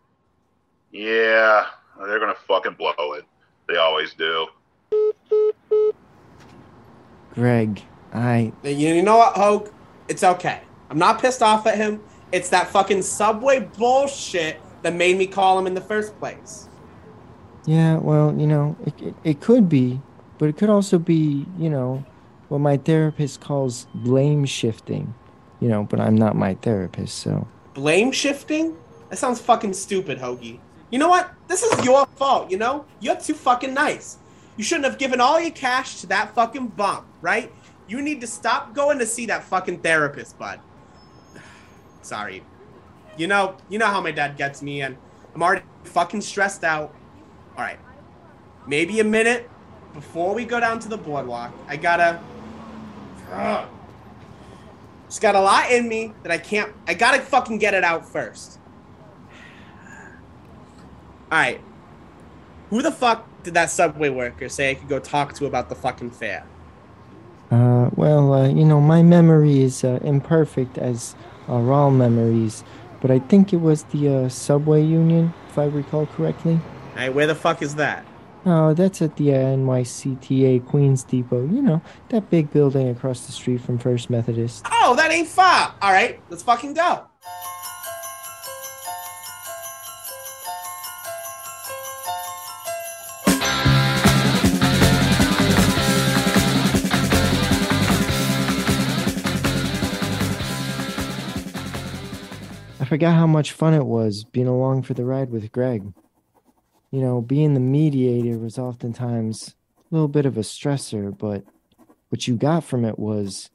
[0.92, 1.66] Yeah,
[2.00, 3.26] they're gonna fucking blow it.
[3.68, 4.48] They always do.
[7.34, 7.82] Greg,
[8.14, 8.52] I.
[8.64, 9.70] You, you know what, Hogue?
[10.08, 10.62] It's okay.
[10.90, 12.02] I'm not pissed off at him.
[12.32, 16.68] It's that fucking subway bullshit that made me call him in the first place.
[17.66, 20.02] Yeah, well, you know, it, it, it could be,
[20.40, 22.04] but it could also be, you know,
[22.50, 25.14] what my therapist calls blame shifting.
[25.60, 27.48] You know, but I'm not my therapist, so.
[27.74, 28.76] Blame shifting?
[29.10, 30.60] That sounds fucking stupid, Hoagie.
[30.90, 31.32] You know what?
[31.48, 32.86] This is your fault, you know?
[33.00, 34.18] You're too fucking nice.
[34.58, 37.52] You shouldn't have given all your cash to that fucking bum, right?
[37.88, 40.60] You need to stop going to see that fucking therapist, bud.
[42.02, 42.44] Sorry.
[43.18, 44.98] You know, you know how my dad gets me, and
[45.36, 46.94] I'm already fucking stressed out.
[47.58, 47.80] All right.
[48.68, 49.50] Maybe a minute
[49.94, 51.54] before we go down to the boardwalk.
[51.68, 52.20] I gotta.
[53.32, 53.70] Ugh.
[55.08, 56.72] Just got a lot in me that I can't.
[56.88, 58.60] I gotta fucking get it out first.
[61.32, 61.62] All right.
[62.70, 65.76] Who the fuck did that subway worker say I could go talk to about the
[65.76, 66.46] fucking fare?
[67.50, 71.16] Uh, well, uh, you know, my memory is uh, imperfect as
[71.48, 72.64] are all memories,
[73.02, 76.54] but I think it was the uh, subway union, if I recall correctly.
[76.54, 78.06] All right, where the fuck is that?
[78.52, 81.46] Oh, that's at the uh, NYCTA Queens Depot.
[81.46, 84.66] You know, that big building across the street from First Methodist.
[84.72, 85.76] Oh, that ain't far.
[85.84, 87.06] All right, let's fucking go.
[102.80, 105.94] I forgot how much fun it was being along for the ride with Greg.
[106.92, 111.44] You know, being the mediator was oftentimes a little bit of a stressor, but
[112.10, 113.52] what you got from it was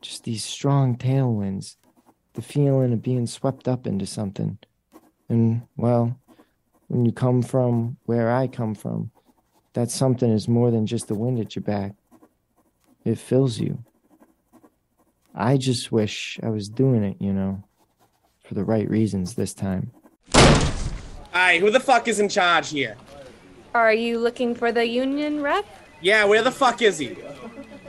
[0.00, 1.76] just these strong tailwinds,
[2.34, 4.58] the feeling of being swept up into something.
[5.28, 6.18] And, well,
[6.88, 9.10] when you come from where I come from,
[9.74, 11.92] that something is more than just the wind at your back.
[13.04, 13.84] It fills you.
[15.34, 17.62] I just wish I was doing it, you know,
[18.44, 19.90] for the right reasons this time.
[21.52, 22.96] Who the fuck is in charge here?
[23.74, 25.66] Are you looking for the union rep?
[26.00, 27.16] Yeah, where the fuck is he?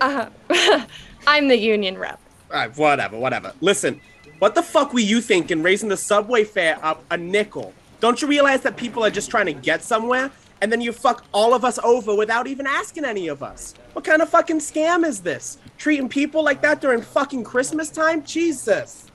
[0.01, 0.29] Uh,
[1.27, 2.19] I'm the union rep.
[2.51, 3.53] Alright, whatever, whatever.
[3.61, 4.01] Listen,
[4.39, 7.73] what the fuck were you thinking raising the subway fare up a nickel?
[8.01, 10.31] Don't you realize that people are just trying to get somewhere?
[10.61, 13.73] And then you fuck all of us over without even asking any of us.
[13.93, 15.57] What kind of fucking scam is this?
[15.77, 18.23] Treating people like that during fucking Christmas time?
[18.23, 19.09] Jesus.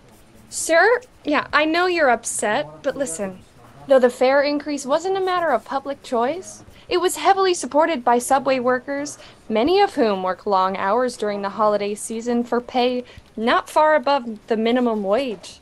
[0.49, 3.39] Sir, yeah, I know you're upset, but listen.
[3.87, 8.19] Though the fare increase wasn't a matter of public choice, it was heavily supported by
[8.19, 13.05] subway workers, many of whom work long hours during the holiday season for pay
[13.37, 15.61] not far above the minimum wage.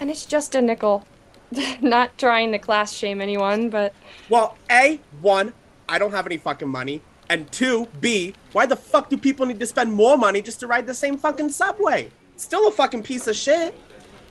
[0.00, 1.06] And it's just a nickel.
[1.80, 3.94] not trying to class shame anyone, but
[4.28, 5.52] Well, A, one,
[5.88, 7.02] I don't have any fucking money.
[7.28, 10.66] And two, B, why the fuck do people need to spend more money just to
[10.66, 12.10] ride the same fucking subway?
[12.36, 13.74] Still a fucking piece of shit.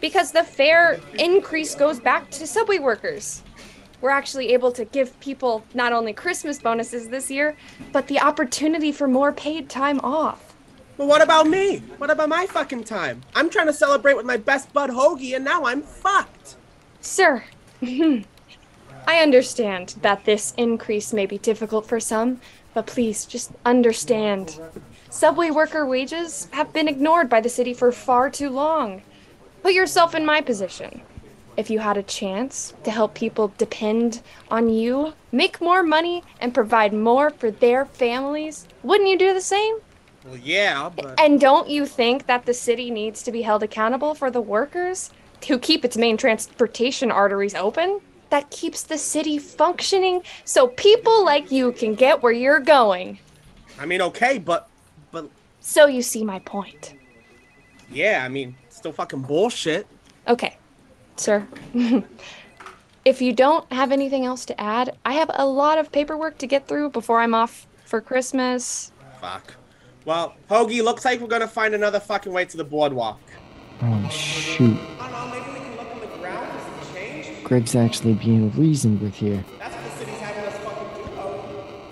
[0.03, 3.41] Because the fare increase goes back to subway workers.
[4.01, 7.55] We're actually able to give people not only Christmas bonuses this year,
[7.93, 10.55] but the opportunity for more paid time off.
[10.97, 11.77] But what about me?
[11.99, 13.21] What about my fucking time?
[13.33, 16.57] I'm trying to celebrate with my best bud Hoagie and now I'm fucked.
[16.99, 17.45] Sir,
[17.81, 18.25] I
[19.07, 22.41] understand that this increase may be difficult for some,
[22.73, 24.59] but please just understand.
[25.09, 29.01] Subway worker wages have been ignored by the city for far too long.
[29.63, 31.01] Put yourself in my position.
[31.55, 34.21] If you had a chance to help people depend
[34.51, 39.39] on you, make more money, and provide more for their families, wouldn't you do the
[39.39, 39.77] same?
[40.25, 41.17] Well, yeah, but.
[41.17, 45.11] And don't you think that the city needs to be held accountable for the workers
[45.47, 48.01] who keep its main transportation arteries open?
[48.31, 53.19] That keeps the city functioning so people like you can get where you're going.
[53.79, 54.67] I mean, okay, but.
[55.11, 55.29] But.
[55.61, 56.95] So you see my point.
[57.89, 59.87] Yeah, I mean, still fucking bullshit.
[60.27, 60.57] Okay,
[61.15, 61.47] sir.
[63.05, 66.47] if you don't have anything else to add, I have a lot of paperwork to
[66.47, 68.91] get through before I'm off for Christmas.
[69.21, 69.53] Fuck.
[70.03, 73.21] Well, Hoagie, looks like we're gonna find another fucking way to the boardwalk.
[73.81, 74.77] Oh, shoot.
[77.45, 79.45] Greg's actually being reasoned with here.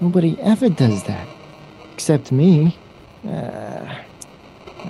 [0.01, 1.25] Nobody ever does that.
[1.93, 2.77] Except me.
[3.25, 3.95] Uh,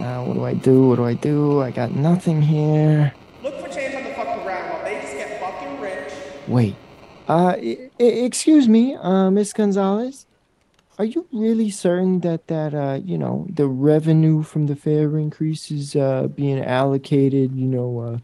[0.04, 0.88] uh, what do I do?
[0.88, 1.62] What do I do?
[1.62, 3.14] I got nothing here.
[3.44, 6.14] Look for change on the fucking ground while they just get fucking rich.
[6.48, 6.76] Wait.
[7.30, 10.26] Uh, I- I- excuse me, uh, Miss Gonzalez.
[11.00, 15.72] Are you really certain that that uh, you know, the revenue from the fare increase
[15.72, 18.18] is uh being allocated, you know, uh,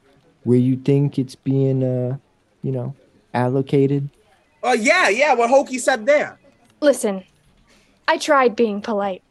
[0.44, 2.18] where you think it's being uh,
[2.62, 2.94] you know,
[3.34, 4.10] allocated?
[4.62, 6.38] Oh, yeah, yeah, what Hoagie said there.
[6.82, 7.24] Listen,
[8.08, 9.24] I tried being polite.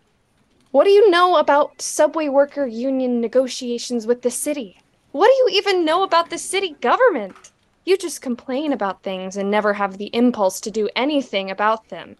[0.76, 4.78] What do you know about subway worker union negotiations with the city?
[5.10, 7.50] What do you even know about the city government?
[7.86, 12.16] You just complain about things and never have the impulse to do anything about them.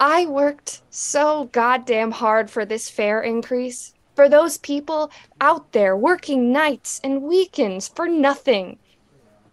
[0.00, 3.94] I worked so goddamn hard for this fare increase.
[4.16, 8.76] For those people out there working nights and weekends for nothing.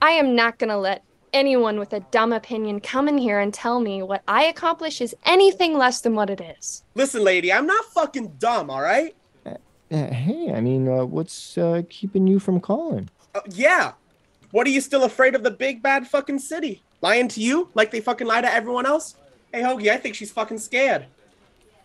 [0.02, 3.80] I am not gonna let anyone with a dumb opinion come in here and tell
[3.80, 6.84] me what I accomplish is anything less than what it is.
[6.96, 9.16] Listen, lady, I'm not fucking dumb, alright?
[9.46, 9.56] Uh,
[9.90, 13.10] hey, I mean, uh, what's uh, keeping you from calling?
[13.34, 13.94] Uh, yeah.
[14.52, 16.84] What are you still afraid of the big bad fucking city?
[17.02, 19.16] Lying to you like they fucking lie to everyone else?
[19.54, 21.06] Hey, Hoagie, I think she's fucking scared.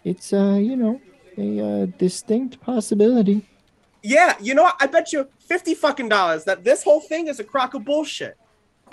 [0.05, 1.00] It's uh, you know,
[1.38, 3.46] a uh, distinct possibility.
[4.02, 4.76] Yeah, you know what?
[4.81, 8.37] I bet you 50 fucking dollars that this whole thing is a crock of bullshit.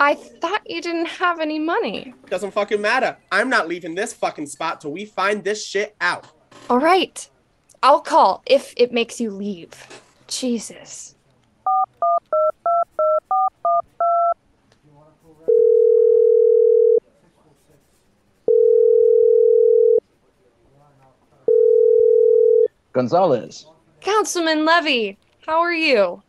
[0.02, 2.14] I thought you didn't have any money.
[2.30, 3.18] Doesn't fucking matter.
[3.30, 6.26] I'm not leaving this fucking spot till we find this shit out.
[6.70, 7.28] All right.
[7.82, 9.74] I'll call if it makes you leave.
[10.26, 11.14] Jesus.
[22.94, 23.66] Gonzalez.
[24.00, 26.22] Councilman Levy, how are you?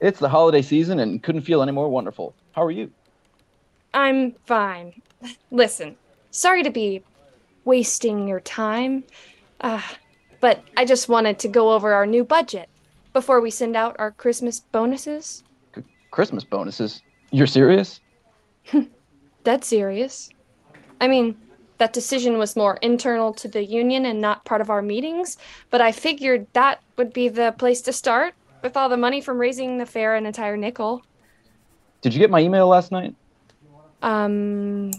[0.00, 2.34] It's the holiday season and couldn't feel any more wonderful.
[2.52, 2.90] How are you?
[3.94, 5.00] I'm fine.
[5.50, 5.96] Listen,
[6.30, 7.02] sorry to be
[7.64, 9.04] wasting your time,
[9.60, 9.82] uh,
[10.40, 12.68] but I just wanted to go over our new budget
[13.12, 15.44] before we send out our Christmas bonuses.
[15.74, 17.02] C- Christmas bonuses?
[17.30, 18.00] You're serious?
[19.44, 20.30] Dead serious.
[21.00, 21.36] I mean,
[21.78, 25.36] that decision was more internal to the union and not part of our meetings,
[25.70, 29.38] but I figured that would be the place to start with all the money from
[29.38, 31.02] raising the fare an entire nickel.
[32.02, 33.14] Did you get my email last night?
[34.02, 34.90] Um,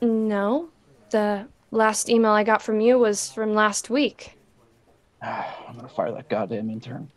[0.00, 0.70] no.
[1.10, 4.38] The last email I got from you was from last week.
[5.22, 7.10] I'm gonna fire that goddamn intern.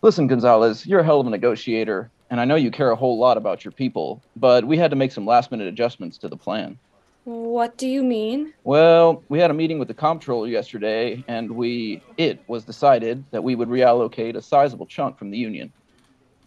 [0.00, 3.18] Listen, Gonzalez, you're a hell of a negotiator, and I know you care a whole
[3.18, 6.36] lot about your people, but we had to make some last minute adjustments to the
[6.36, 6.78] plan.
[7.24, 8.52] What do you mean?
[8.64, 13.44] Well, we had a meeting with the comptroller yesterday, and we it was decided that
[13.44, 15.72] we would reallocate a sizable chunk from the union.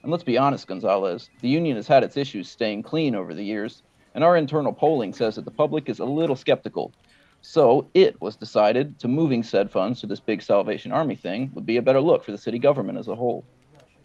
[0.03, 3.43] And let's be honest, Gonzalez, the union has had its issues staying clean over the
[3.43, 3.83] years,
[4.15, 6.93] and our internal polling says that the public is a little skeptical.
[7.41, 11.65] So it was decided to moving said funds to this big Salvation Army thing would
[11.65, 13.45] be a better look for the city government as a whole.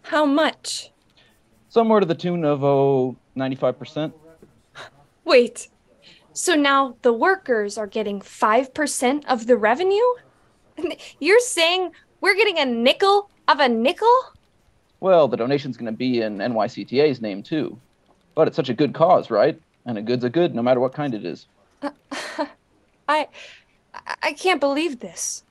[0.02, 0.90] How much?
[1.68, 4.12] Somewhere to the tune of oh 95%.
[5.24, 5.68] Wait.
[6.35, 10.02] So now the workers are getting 5% of the revenue?
[11.20, 14.12] You're saying we're getting a nickel of a nickel?
[15.02, 17.76] Well, the donation's going to be in NYCTA's name too.
[18.36, 19.60] But it's such a good cause, right?
[19.84, 21.46] And a good's a good, no matter what kind it is.
[21.82, 21.90] Uh,
[23.08, 23.26] I
[24.22, 25.42] I can't believe this.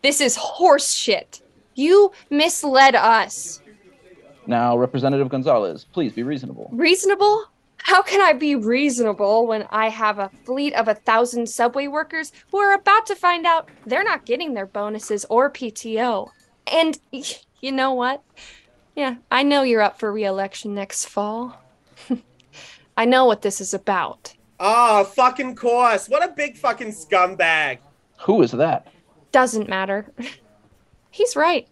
[0.00, 1.42] This is horse shit.
[1.74, 3.60] You misled us.
[4.46, 6.70] Now, Representative Gonzalez, please be reasonable.
[6.72, 7.44] Reasonable?
[7.76, 12.32] How can I be reasonable when I have a fleet of a thousand subway workers
[12.50, 16.30] who are about to find out they're not getting their bonuses or PTO?
[16.66, 16.98] And
[17.60, 18.22] you know what?
[18.94, 21.60] Yeah, I know you're up for re-election next fall.
[22.96, 24.34] I know what this is about.
[24.58, 26.08] Oh, fucking course.
[26.08, 27.78] What a big fucking scumbag.
[28.22, 28.88] Who is that?
[29.32, 30.12] Doesn't matter.
[31.10, 31.66] He's right.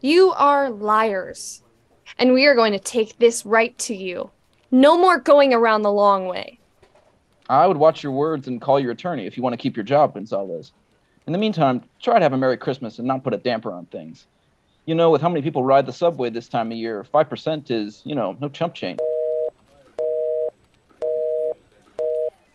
[0.00, 1.62] You are liars.
[2.18, 4.30] And we are going to take this right to you.
[4.70, 6.58] No more going around the long way.
[7.48, 9.84] I would watch your words and call your attorney if you want to keep your
[9.84, 10.72] job, Gonzalez.
[11.26, 13.86] In the meantime, try to have a Merry Christmas and not put a damper on
[13.86, 14.26] things.
[14.86, 18.02] You know, with how many people ride the subway this time of year, 5% is,
[18.04, 18.98] you know, no chump change.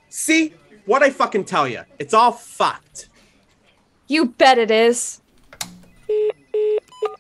[0.10, 0.54] See?
[0.86, 1.82] What I fucking tell you?
[1.98, 3.10] It's all fucked.
[4.08, 5.22] You bet it is.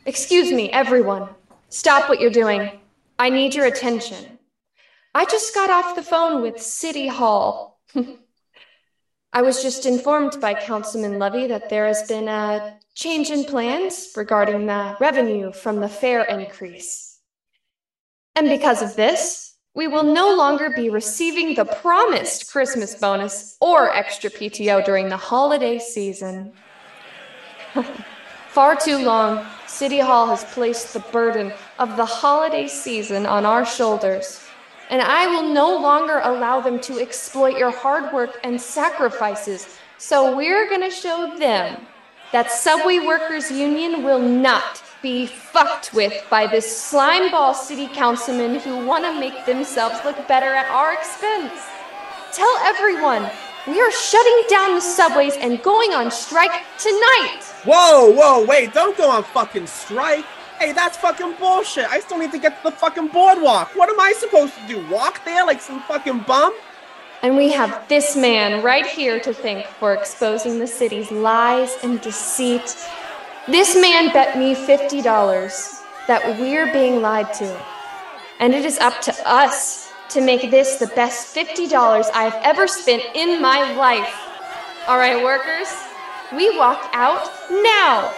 [0.06, 1.30] Excuse me, everyone.
[1.70, 2.72] Stop what you're doing.
[3.18, 4.38] I need your attention.
[5.16, 7.80] I just got off the phone with City Hall.
[9.34, 14.12] I was just informed by Councilman Levy that there has been a change in plans
[14.16, 17.20] regarding the revenue from the fare increase.
[18.36, 23.94] And because of this, we will no longer be receiving the promised Christmas bonus or
[23.94, 26.54] extra PTO during the holiday season.
[28.48, 33.66] Far too long, City Hall has placed the burden of the holiday season on our
[33.66, 34.46] shoulders,
[34.90, 39.68] and I will no longer allow them to exploit your hard work and sacrifices.
[39.98, 41.86] So we're gonna show them
[42.36, 48.86] that Subway Workers Union will not be fucked with by this slimeball city councilman who
[48.86, 51.54] want to make themselves look better at our expense.
[52.34, 53.32] Tell everyone
[53.68, 57.40] we are shutting down the subways and going on strike tonight.
[57.64, 60.26] Whoa, whoa, wait, don't go on fucking strike.
[60.60, 61.86] Hey, that's fucking bullshit.
[61.86, 63.74] I still need to get to the fucking boardwalk.
[63.78, 64.86] What am I supposed to do?
[64.90, 66.54] Walk there like some fucking bum?
[67.26, 72.00] And we have this man right here to thank for exposing the city's lies and
[72.00, 72.78] deceit.
[73.48, 75.02] This man bet me $50
[76.06, 77.66] that we're being lied to.
[78.40, 83.02] And it is up to us to make this the best $50 I've ever spent
[83.16, 84.16] in my life.
[84.88, 85.74] All right, workers,
[86.32, 88.14] we walk out now.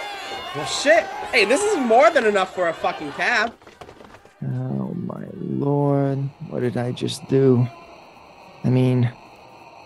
[0.53, 1.05] Well, shit.
[1.31, 3.55] Hey, this is more than enough for a fucking cab.
[4.43, 6.17] Oh my lord,
[6.49, 7.69] what did I just do?
[8.63, 9.11] I mean,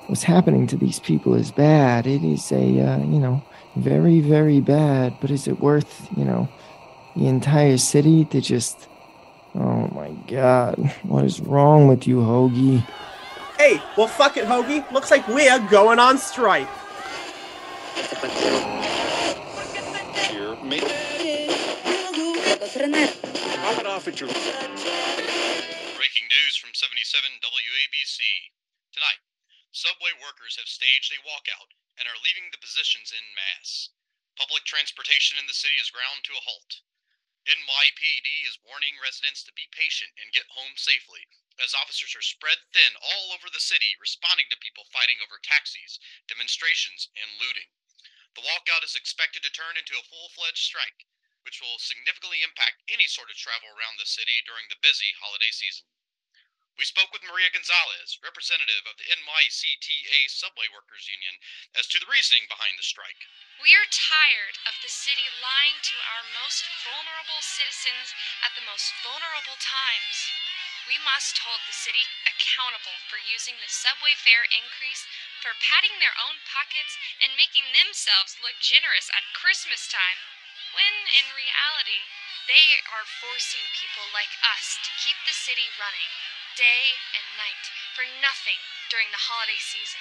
[0.07, 2.07] what's happening to these people is bad.
[2.07, 3.43] It is a, uh, you know,
[3.75, 5.15] very, very bad.
[5.21, 6.49] But is it worth, you know,
[7.15, 8.87] the entire city to just.
[9.53, 12.85] Oh my god, what is wrong with you, Hoagie?
[13.57, 14.89] Hey, well, fuck it, Hoagie.
[14.91, 16.69] Looks like we're going on strike.
[23.61, 24.29] Knock it off at your.
[24.29, 28.60] Breaking news from 77 WABC.
[28.91, 29.23] Tonight,
[29.71, 33.89] subway workers have staged a walkout and are leaving the positions in mass.
[34.35, 36.81] Public transportation in the city is ground to a halt.
[37.47, 41.27] NYPD is warning residents to be patient and get home safely,
[41.57, 45.97] as officers are spread thin all over the city responding to people fighting over taxis,
[46.27, 47.71] demonstrations, and looting.
[48.35, 51.07] The walkout is expected to turn into a full fledged strike.
[51.43, 55.49] which will significantly impact any sort of travel around the city during the busy holiday
[55.49, 55.85] season.
[56.79, 61.37] We spoke with Maria Gonzalez, representative of the NYCTA Subway Workers Union,
[61.75, 63.27] as to the reasoning behind the strike.
[63.59, 69.59] We're tired of the city lying to our most vulnerable citizens at the most vulnerable
[69.59, 70.31] times.
[70.87, 75.05] We must hold the city accountable for using the subway fare increase
[75.43, 80.17] for padding their own pockets and making themselves look generous at Christmas time,
[80.73, 82.07] when in reality,
[82.47, 86.30] they are forcing people like us to keep the city running
[86.61, 87.65] day and night
[87.97, 88.61] for nothing
[88.93, 89.97] during the holiday season.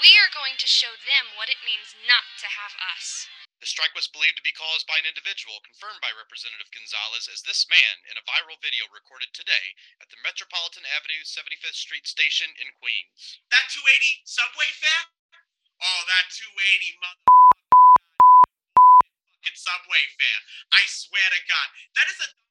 [0.00, 3.28] We are going to show them what it means not to have us.
[3.60, 7.44] The strike was believed to be caused by an individual confirmed by Representative Gonzalez as
[7.44, 12.48] this man in a viral video recorded today at the Metropolitan Avenue 75th Street station
[12.56, 13.36] in Queens.
[13.52, 15.04] That 280 subway fare?
[15.84, 17.28] Oh, that 280 mother
[19.52, 20.40] subway fare.
[20.72, 22.47] I swear to God, that is the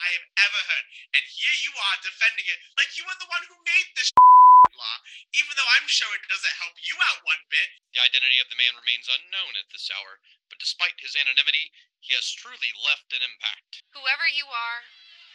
[0.00, 0.86] I have ever heard.
[1.12, 4.08] And here you are defending it like you were the one who made this
[4.80, 4.96] law,
[5.36, 7.68] even though I'm sure it doesn't help you out one bit.
[7.92, 12.16] The identity of the man remains unknown at this hour, but despite his anonymity, he
[12.16, 13.84] has truly left an impact.
[13.92, 14.88] Whoever you are,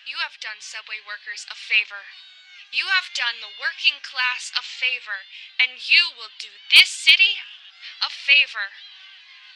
[0.10, 2.10] you have done subway workers a favor.
[2.74, 5.30] You have done the working class a favor,
[5.62, 7.38] and you will do this city
[8.02, 8.74] a favor.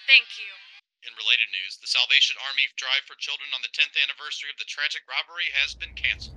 [0.05, 0.68] Thank you.
[1.01, 4.65] In related news, the Salvation Army drive for children on the 10th anniversary of the
[4.67, 6.35] tragic robbery has been canceled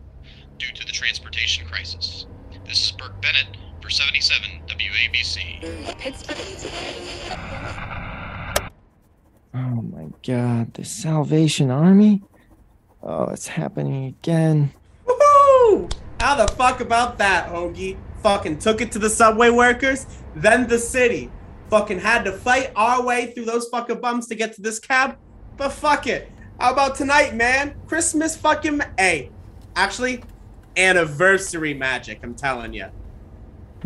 [0.56, 2.26] due to the transportation crisis.
[2.64, 5.58] This is Burke Bennett for 77 WABC.
[9.52, 12.22] Oh my god, the Salvation Army?
[13.02, 14.72] Oh, it's happening again.
[15.04, 15.92] Woohoo!
[16.20, 17.98] How the fuck about that, Hoagie?
[18.22, 20.06] Fucking took it to the subway workers,
[20.36, 21.32] then the city.
[21.72, 25.16] Fucking had to fight our way through those fucking bumps to get to this cab.
[25.56, 26.30] But fuck it.
[26.60, 27.74] How about tonight, man?
[27.86, 28.82] Christmas fucking.
[28.98, 29.30] Hey,
[29.74, 30.22] actually,
[30.76, 32.88] anniversary magic, I'm telling you.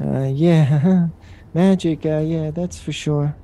[0.03, 1.07] Uh, yeah,
[1.55, 2.05] magic.
[2.05, 3.37] Uh, yeah, that's for sure.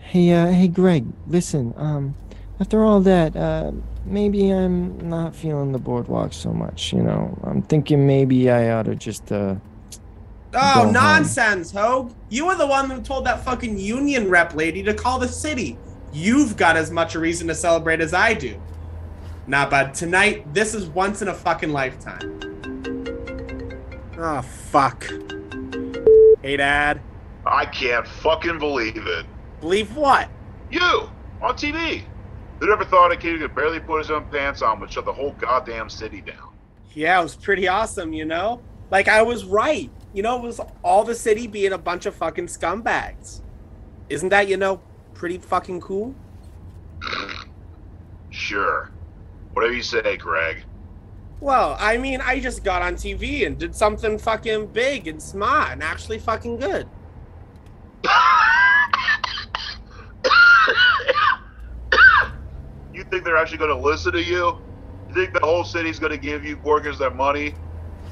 [0.00, 1.04] Hey, uh, hey, Greg.
[1.26, 1.74] Listen.
[1.76, 2.14] Um,
[2.58, 3.70] after all that, uh,
[4.06, 6.94] maybe I'm not feeling the boardwalk so much.
[6.94, 9.56] You know, I'm thinking maybe I ought to just uh.
[10.48, 10.92] Oh, go Oh, home.
[10.92, 12.12] nonsense, Hogue.
[12.30, 15.78] You were the one who told that fucking union rep lady to call the city.
[16.12, 18.60] You've got as much a reason to celebrate as I do.
[19.46, 22.40] Nah, bud, tonight, this is once in a fucking lifetime.
[24.18, 25.04] Oh, fuck.
[26.42, 27.00] Hey, Dad.
[27.46, 29.26] I can't fucking believe it.
[29.60, 30.28] Believe what?
[30.70, 30.80] You
[31.40, 32.02] on TV.
[32.58, 35.04] Who'd ever thought a kid who could barely put his own pants on would shut
[35.04, 36.52] the whole goddamn city down?
[36.94, 38.60] Yeah, it was pretty awesome, you know?
[38.90, 39.90] Like, I was right.
[40.12, 43.42] You know, it was all the city being a bunch of fucking scumbags.
[44.08, 44.80] Isn't that, you know,
[45.14, 46.14] pretty fucking cool?
[48.30, 48.90] Sure.
[49.52, 50.64] Whatever you say, Greg.
[51.40, 55.72] Well, I mean, I just got on TV and did something fucking big and smart
[55.72, 56.88] and actually fucking good.
[62.92, 64.58] You think they're actually going to listen to you?
[65.08, 67.54] You think the whole city's going to give you workers their money?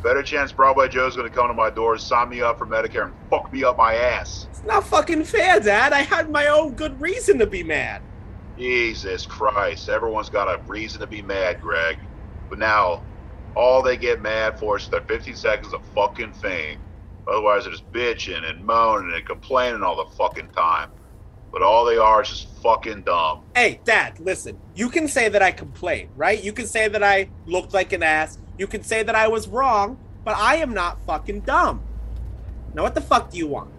[0.03, 3.15] Better chance Broadway Joe's to come to my door, sign me up for Medicare, and
[3.31, 4.47] fuck me up my ass.
[4.51, 5.93] It's not fucking fair, Dad.
[5.93, 8.03] I had my own good reason to be mad.
[8.57, 9.89] Jesus Christ.
[9.89, 11.99] Everyone's got a reason to be mad, Greg.
[12.49, 13.03] But now,
[13.55, 16.79] all they get mad for is their 15 seconds of fucking fame.
[17.29, 20.91] Otherwise, they're just bitching and moaning and complaining all the fucking time.
[21.53, 23.43] But all they are is just fucking dumb.
[23.55, 24.59] Hey, Dad, listen.
[24.75, 26.43] You can say that I complained, right?
[26.43, 28.39] You can say that I looked like an ass.
[28.59, 31.83] You can say that I was wrong, but I am not fucking dumb.
[32.75, 33.71] Now, what the fuck do you want?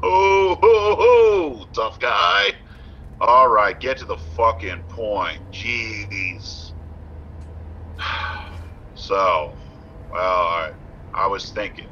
[0.00, 2.50] Hoo, hoo, hoo, tough guy.
[3.20, 5.40] All right, get to the fucking point.
[5.50, 6.72] Jeez.
[8.96, 9.52] So,
[10.12, 10.70] well, I,
[11.12, 11.88] I was thinking,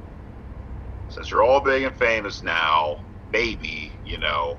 [1.09, 4.57] since you're all big and famous now, maybe, you know,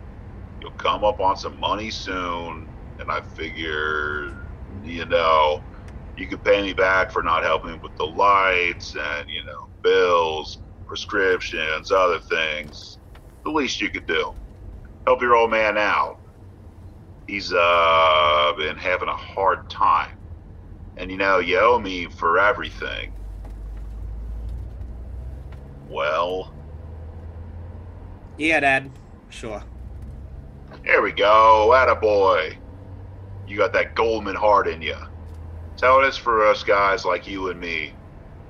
[0.61, 2.67] you'll come up on some money soon,
[2.99, 4.35] and I figure,
[4.83, 5.63] you know,
[6.15, 10.59] you could pay me back for not helping with the lights and, you know, bills,
[10.87, 12.99] prescriptions, other things.
[13.45, 14.33] The least you could do.
[15.07, 16.17] Help your old man out.
[17.27, 20.07] He's uh been having a hard time.
[20.97, 23.13] And you know, you owe me for everything.
[25.85, 26.55] Well,
[28.37, 28.99] Yeah, Dad.
[29.29, 29.63] Sure.
[30.85, 31.71] here we go.
[31.73, 32.53] Attaboy.
[33.45, 34.95] You got that Goldman heart in you.
[35.83, 37.91] That's how it is for us guys like you and me.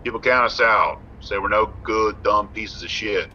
[0.03, 0.99] People count us out.
[1.19, 3.27] Say we're no good, dumb pieces of shit.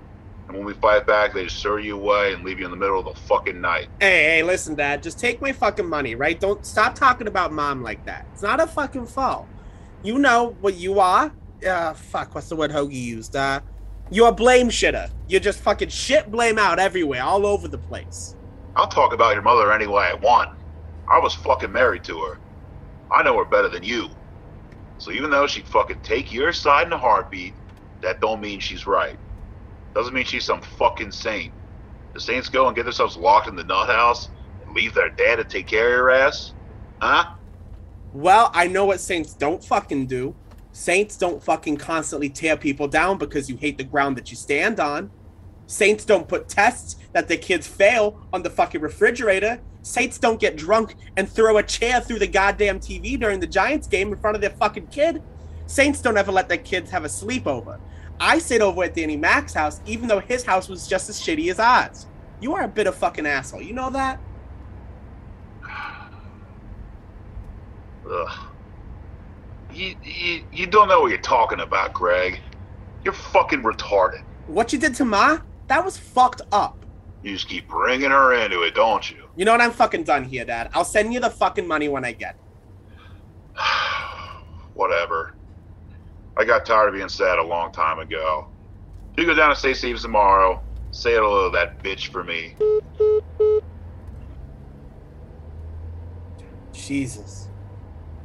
[0.47, 2.77] And when we fight back, they just throw you away and leave you in the
[2.77, 3.89] middle of the fucking night.
[3.99, 5.03] Hey, hey, listen, Dad.
[5.03, 6.39] Just take my fucking money, right?
[6.39, 8.25] Don't stop talking about mom like that.
[8.33, 9.49] It's not a fucking fault.
[10.05, 11.33] You know what you are?
[11.69, 13.35] Uh, fuck, what's the word Hoagie used?
[13.35, 13.59] Uh,
[14.13, 15.11] you're a blame shitter.
[15.27, 18.37] You're just fucking shit blame out everywhere, all over the place.
[18.77, 20.57] I'll talk about your mother any way I want.
[21.11, 22.39] I was fucking married to her.
[23.11, 24.09] I know her better than you.
[24.99, 27.55] So even though she'd fucking take your side in a heartbeat,
[28.01, 29.19] that don't mean she's right.
[29.95, 31.53] Doesn't mean she's some fucking saint.
[32.15, 34.29] The saints go and get themselves locked in the nut house
[34.65, 36.53] and leave their dad to take care of your ass?
[37.01, 37.25] Huh?
[38.13, 40.35] Well, I know what saints don't fucking do.
[40.73, 44.81] Saints don't fucking constantly tear people down because you hate the ground that you stand
[44.81, 45.11] on.
[45.67, 49.61] Saints don't put tests that the kids fail on the fucking refrigerator.
[49.89, 53.87] Saints don't get drunk and throw a chair through the goddamn TV during the Giants
[53.87, 55.23] game in front of their fucking kid.
[55.67, 57.81] Saints don't ever let their kids have a sleepover.
[58.21, 61.51] I stayed over at Danny Mac's house, even though his house was just as shitty
[61.51, 62.07] as ours.
[62.39, 63.63] You are a bit of fucking asshole.
[63.63, 64.21] You know that?
[68.11, 68.47] Ugh.
[69.73, 72.41] You, you, you don't know what you're talking about, Greg.
[73.05, 74.23] You're fucking retarded.
[74.49, 75.39] What you did to Ma?
[75.69, 76.85] That was fucked up.
[77.23, 79.28] You just keep bringing her into it, don't you?
[79.39, 79.61] You know what?
[79.61, 80.69] I'm fucking done here, Dad.
[80.75, 82.35] I'll send you the fucking money when I get.
[84.75, 85.37] Whatever.
[86.37, 88.49] I got tired of being sad a long time ago.
[89.17, 89.77] You go down to St.
[89.77, 90.61] Steve's tomorrow.
[90.91, 92.57] Say hello to that bitch for me.
[96.73, 97.49] Jesus.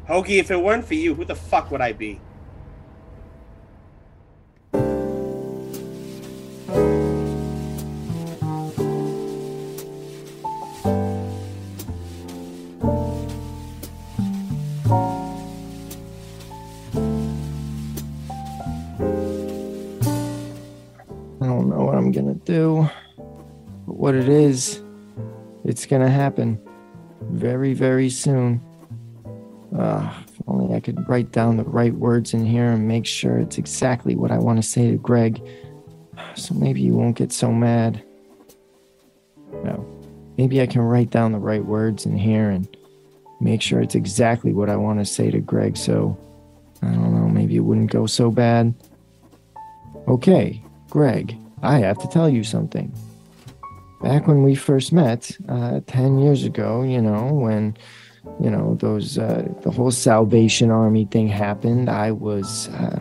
[0.09, 2.19] Hoagie, if it weren't for you, who the fuck would I be?
[22.45, 22.89] Do.
[23.17, 24.81] But what it is,
[25.63, 26.59] it's gonna happen
[27.21, 28.61] very, very soon.
[29.77, 33.39] Ah, if only I could write down the right words in here and make sure
[33.39, 35.41] it's exactly what I want to say to Greg.
[36.35, 38.03] So maybe you won't get so mad.
[39.63, 39.85] No,
[40.37, 42.67] maybe I can write down the right words in here and
[43.39, 45.75] make sure it's exactly what I want to say to Greg.
[45.77, 46.17] So
[46.81, 48.73] I don't know, maybe it wouldn't go so bad.
[50.07, 52.93] Okay, Greg, I have to tell you something.
[54.01, 57.77] Back when we first met, uh, 10 years ago, you know, when,
[58.41, 62.99] you know, those, uh, the whole Salvation Army thing happened, I was, uh,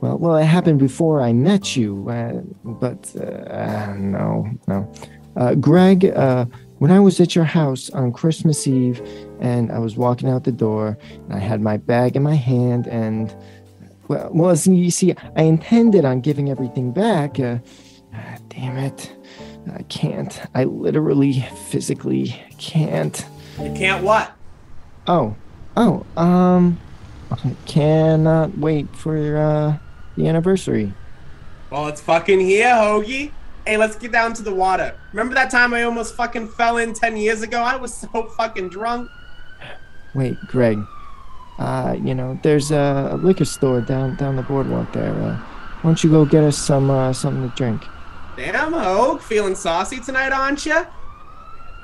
[0.00, 4.92] well, well, it happened before I met you, uh, but, uh, no, no.
[5.36, 6.44] Uh, Greg, uh,
[6.78, 9.02] when I was at your house on Christmas Eve
[9.40, 12.86] and I was walking out the door and I had my bag in my hand
[12.86, 13.34] and,
[14.08, 17.40] well, well, you see, I intended on giving everything back.
[17.40, 17.58] Uh,
[18.14, 19.14] ah, damn it.
[19.72, 20.40] I can't.
[20.54, 23.24] I literally, physically can't.
[23.60, 24.32] You can't what?
[25.06, 25.36] Oh,
[25.76, 26.78] oh, um,
[27.30, 29.78] I cannot wait for uh,
[30.16, 30.92] the anniversary.
[31.70, 33.32] Well, it's fucking here, Hoagie.
[33.66, 34.94] Hey, let's get down to the water.
[35.12, 37.62] Remember that time I almost fucking fell in 10 years ago?
[37.62, 39.10] I was so fucking drunk.
[40.14, 40.78] Wait, Greg.
[41.58, 45.12] Uh, you know, there's a, a liquor store down down the boardwalk there.
[45.12, 47.82] Uh, why don't you go get us some uh, something to drink?
[48.36, 50.84] Damn, Hoag, feeling saucy tonight, aren't you?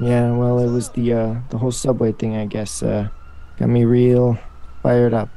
[0.00, 2.82] Yeah, well, it was the uh, the whole subway thing, I guess.
[2.82, 3.08] Uh,
[3.58, 4.38] got me real
[4.82, 5.28] fired up.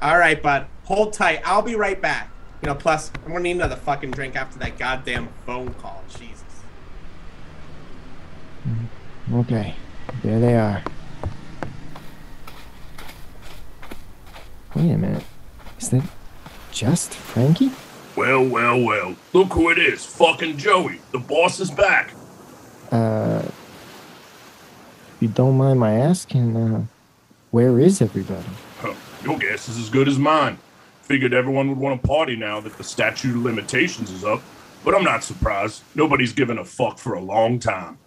[0.00, 0.66] All right, bud.
[0.84, 1.40] Hold tight.
[1.44, 2.30] I'll be right back.
[2.60, 6.04] You know, plus, I'm gonna need another fucking drink after that goddamn phone call.
[6.08, 6.44] Jesus.
[9.32, 9.74] Okay,
[10.22, 10.84] there they are.
[14.74, 15.24] Wait a minute.
[15.78, 16.02] Is that
[16.70, 17.70] just Frankie?
[18.16, 19.16] Well, well, well.
[19.32, 20.04] Look who it is.
[20.04, 21.00] Fucking Joey.
[21.12, 22.12] The boss is back.
[22.90, 26.84] Uh, if you don't mind my asking, uh,
[27.50, 28.48] where is everybody?
[28.80, 28.94] Huh.
[29.24, 30.58] Your guess is as good as mine.
[31.02, 34.42] Figured everyone would want to party now that the statute of limitations is up,
[34.84, 35.82] but I'm not surprised.
[35.94, 37.98] Nobody's given a fuck for a long time.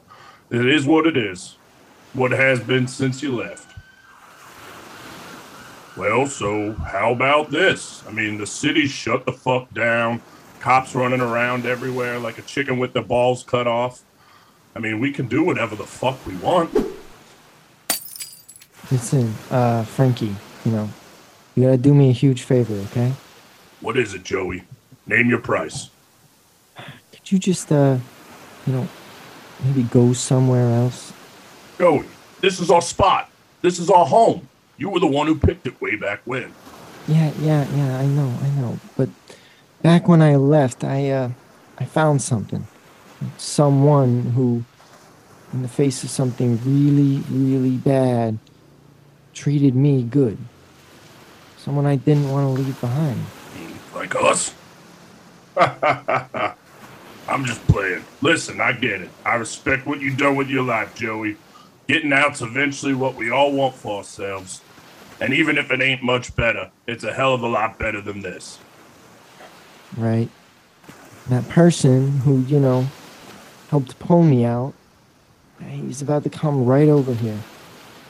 [0.49, 1.57] It is what it is.
[2.13, 3.64] What has been since you left.
[5.97, 8.03] Well, so how about this?
[8.05, 10.21] I mean, the city's shut the fuck down.
[10.59, 14.03] Cops running around everywhere like a chicken with their balls cut off.
[14.75, 16.73] I mean, we can do whatever the fuck we want.
[18.91, 20.35] Listen, uh, Frankie,
[20.65, 20.89] you know,
[21.55, 23.13] you gotta do me a huge favor, okay?
[23.79, 24.63] What is it, Joey?
[25.07, 25.89] Name your price.
[26.75, 27.97] Could you just, uh,
[28.67, 28.87] you know,
[29.63, 31.13] maybe go somewhere else?
[31.77, 32.05] Joey,
[32.41, 33.29] this is our spot.
[33.61, 34.47] This is our home.
[34.77, 36.53] You were the one who picked it way back when.
[37.07, 38.79] Yeah, yeah, yeah, I know, I know.
[38.97, 39.09] But
[39.81, 41.29] back when I left, I, uh,
[41.77, 42.67] I found something.
[43.37, 44.63] Someone who,
[45.53, 48.39] in the face of something really, really bad,
[49.33, 50.37] treated me good.
[51.57, 53.23] Someone I didn't want to leave behind.
[53.93, 54.53] Like us?
[55.57, 58.03] I'm just playing.
[58.21, 59.09] Listen, I get it.
[59.25, 61.37] I respect what you've done with your life, Joey.
[61.87, 64.61] Getting out's eventually what we all want for ourselves.
[65.21, 68.21] And even if it ain't much better, it's a hell of a lot better than
[68.21, 68.59] this.
[69.97, 70.29] right?
[71.29, 72.87] That person who, you know,
[73.69, 74.73] helped pull me out,
[75.67, 77.39] he's about to come right over here.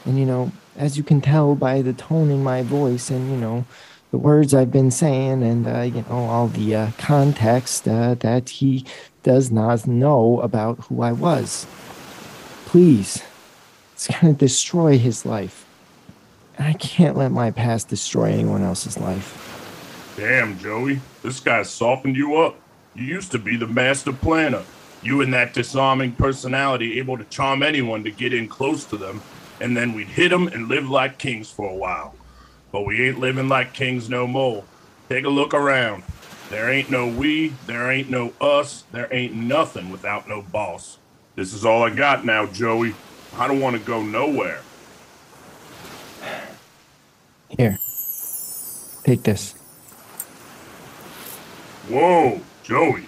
[0.05, 3.37] And, you know, as you can tell by the tone in my voice and, you
[3.37, 3.65] know,
[4.11, 8.49] the words I've been saying and, uh, you know, all the uh, context uh, that
[8.49, 8.85] he
[9.23, 11.65] does not know about who I was.
[12.65, 13.23] Please,
[13.95, 15.65] it's going to destroy his life.
[16.57, 20.13] And I can't let my past destroy anyone else's life.
[20.17, 20.99] Damn, Joey.
[21.23, 22.57] This guy's softened you up.
[22.93, 24.63] You used to be the master planner.
[25.01, 29.21] You and that disarming personality able to charm anyone to get in close to them,
[29.61, 32.15] and then we'd hit them and live like kings for a while.
[32.73, 34.65] But we ain't living like kings no more.
[35.07, 36.03] Take a look around.
[36.49, 40.97] There ain't no we, there ain't no us, there ain't nothing without no boss.
[41.35, 42.93] This is all I got now, Joey.
[43.37, 44.61] I don't want to go nowhere.
[47.49, 47.77] Here.
[49.03, 49.53] Take this.
[51.89, 53.05] Whoa, Joey.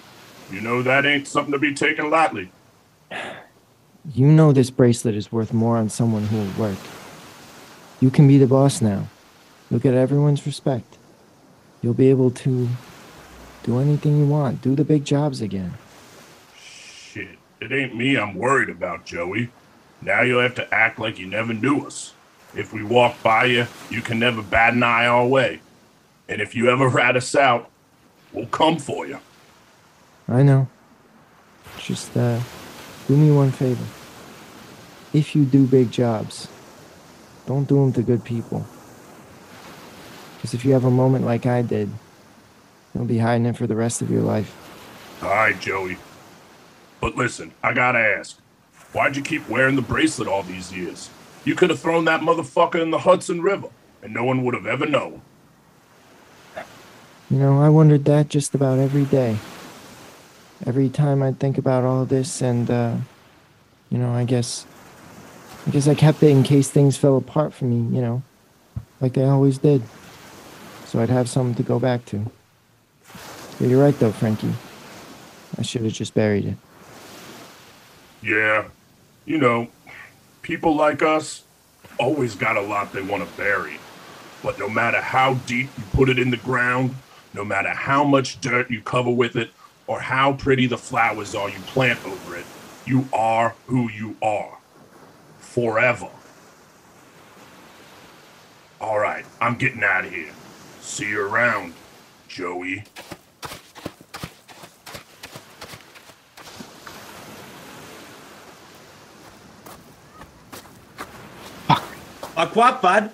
[0.51, 2.49] You know that ain't something to be taken lightly.
[4.13, 6.77] You know this bracelet is worth more on someone who will work.
[7.99, 9.07] You can be the boss now.
[9.69, 10.97] You'll get everyone's respect.
[11.81, 12.69] You'll be able to
[13.63, 15.73] do anything you want, do the big jobs again.
[16.55, 19.49] Shit, it ain't me I'm worried about, Joey.
[20.01, 22.13] Now you'll have to act like you never knew us.
[22.55, 25.59] If we walk by you, you can never bat an eye our way.
[26.29, 27.69] And if you ever rat us out,
[28.33, 29.19] we'll come for you.
[30.27, 30.67] I know.
[31.79, 32.39] Just uh,
[33.07, 33.85] do me one favor.
[35.13, 36.47] If you do big jobs,
[37.45, 38.65] don't do them to good people.
[40.35, 41.89] Because if you have a moment like I did,
[42.93, 44.53] you'll be hiding it for the rest of your life.
[45.21, 45.97] All right, Joey.
[46.99, 48.37] But listen, I gotta ask,
[48.97, 51.11] why'd you keep wearing the bracelet all these years?
[51.45, 53.69] You could have thrown that motherfucker in the Hudson River,
[54.01, 55.21] and no one would have ever known.
[57.29, 59.37] You know, I wondered that just about every day.
[60.65, 62.95] Every time I'd think about all this, and uh,
[63.91, 64.65] you know, I guess,
[65.67, 67.95] I guess I kept it in case things fell apart for me.
[67.95, 68.23] You know,
[68.99, 69.83] like they always did.
[70.85, 72.25] So I'd have something to go back to.
[73.59, 74.53] You're right, though, Frankie.
[75.59, 76.57] I should have just buried it.
[78.23, 78.65] Yeah,
[79.27, 79.67] you know,
[80.41, 81.43] people like us
[81.99, 83.77] always got a lot they want to bury.
[84.41, 86.95] But no matter how deep you put it in the ground,
[87.33, 89.51] no matter how much dirt you cover with it,
[89.85, 92.45] or how pretty the flowers are you plant over it,
[92.85, 94.57] you are who you are.
[95.39, 96.09] Forever.
[98.79, 100.31] All right, I'm getting out of here.
[100.79, 101.73] See you around,
[102.29, 102.85] Joey.
[112.37, 113.09] Fuck what, bud?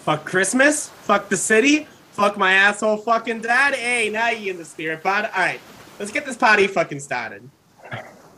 [0.00, 0.88] Fuck Christmas?
[0.88, 1.86] Fuck the city?
[2.10, 3.72] Fuck my asshole fucking dad?
[3.72, 5.26] Hey, now you in the spirit, bud.
[5.26, 5.60] Alright,
[6.00, 7.48] let's get this party fucking started.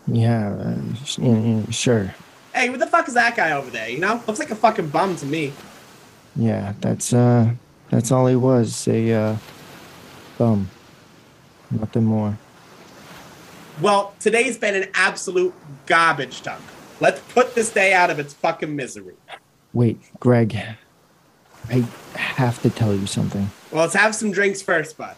[0.07, 2.14] Yeah, uh, sh- yeah, yeah, sure.
[2.55, 4.22] Hey, what the fuck is that guy over there, you know?
[4.26, 5.55] Looks like a fucking bum to me.
[6.37, 7.53] Yeah, that's uh,
[7.89, 8.87] that's all he was.
[8.89, 9.37] A uh,
[10.37, 10.68] bum.
[11.70, 12.37] Nothing more.
[13.80, 15.55] Well, today's been an absolute
[15.87, 16.61] garbage dump.
[17.01, 19.14] Let's put this day out of its fucking misery.
[19.76, 20.56] Wait, Greg.
[21.68, 21.80] I
[22.14, 23.50] have to tell you something.
[23.70, 25.14] Well, let's have some drinks first, bud.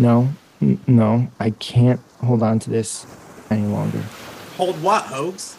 [0.00, 0.30] No,
[0.60, 3.06] n- no, I can't hold on to this
[3.50, 4.02] any longer.
[4.56, 5.56] Hold what, Hoax?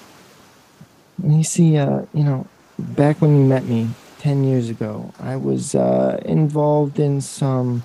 [1.26, 2.46] You see, uh, you know,
[2.78, 3.88] back when you met me
[4.20, 7.84] 10 years ago, I was uh, involved in some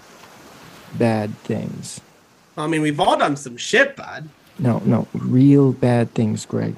[0.95, 2.01] bad things.
[2.59, 4.29] I mean, we've all done some shit, bud.
[4.59, 6.75] No, no, real bad things, Greg.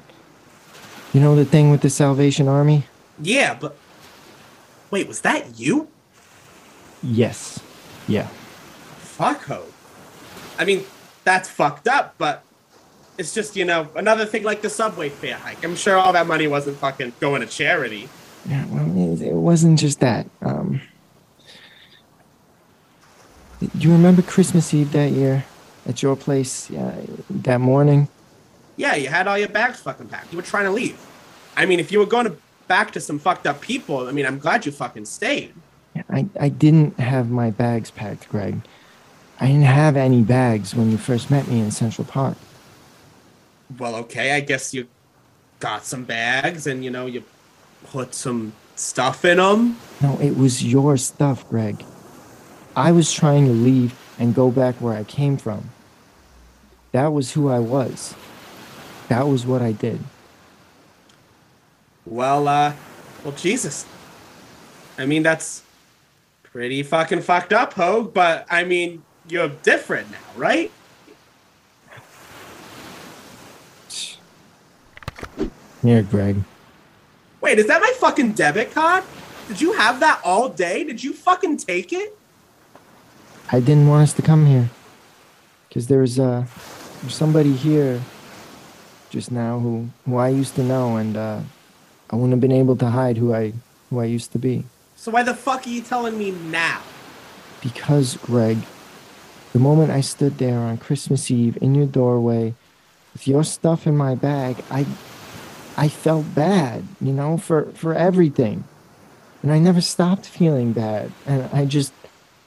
[1.14, 2.84] You know the thing with the Salvation Army?
[3.21, 3.77] Yeah, but.
[4.91, 5.89] Wait, was that you?
[7.03, 7.61] Yes.
[8.07, 8.27] Yeah.
[8.99, 9.73] Fuck, Hope.
[10.59, 10.85] I mean,
[11.25, 12.43] that's fucked up, but
[13.19, 15.62] it's just, you know, another thing like the subway fare hike.
[15.64, 18.09] I'm sure all that money wasn't fucking going to charity.
[18.47, 20.27] Yeah, well, it, it wasn't just that.
[20.41, 20.81] Um,
[23.61, 25.45] do you remember Christmas Eve that year
[25.87, 26.71] at your place?
[26.71, 26.95] Yeah,
[27.29, 28.09] that morning.
[28.77, 30.33] Yeah, you had all your bags fucking packed.
[30.33, 31.05] You were trying to leave.
[31.57, 32.37] I mean, if you were going to
[32.69, 35.55] back to some fucked up people, I mean, I'm glad you fucking stayed.
[36.11, 38.61] I, I didn't have my bags packed, Greg.
[39.41, 42.37] I didn't have any bags when you first met me in Central Park.
[43.79, 44.87] Well, okay, I guess you
[45.61, 47.25] got some bags and you know you
[47.85, 49.77] put some stuff in them.
[50.01, 51.85] No, it was your stuff, Greg.
[52.77, 55.71] I was trying to leave and go back where I came from.
[56.93, 58.14] That was who I was.
[59.09, 60.01] That was what I did.
[62.09, 62.73] Well, uh,
[63.23, 63.85] well, Jesus.
[64.97, 65.63] I mean, that's
[66.43, 68.15] pretty fucking fucked up, Hogue.
[68.15, 70.71] But I mean, you're different now, right?
[75.83, 76.37] Here, Greg.
[77.41, 79.05] Wait, is that my fucking debit card?
[79.47, 80.85] Did you have that all day?
[80.85, 82.19] Did you fucking take it?
[83.53, 84.71] I didn't want us to come here.
[85.69, 86.47] Because there's, uh,
[87.01, 88.01] there's somebody here
[89.11, 91.41] just now who, who I used to know, and, uh,
[92.11, 93.53] I wouldn't have been able to hide who I,
[93.91, 94.65] who I used to be.
[94.97, 96.83] So why the fuck are you telling me now?
[97.61, 98.59] Because, Greg,
[99.53, 102.55] the moment I stood there on Christmas Eve in your doorway
[103.13, 104.87] with your stuff in my bag, I
[105.77, 108.65] I felt bad, you know, for, for everything.
[109.45, 111.13] And I never stopped feeling bad.
[111.25, 111.93] And I just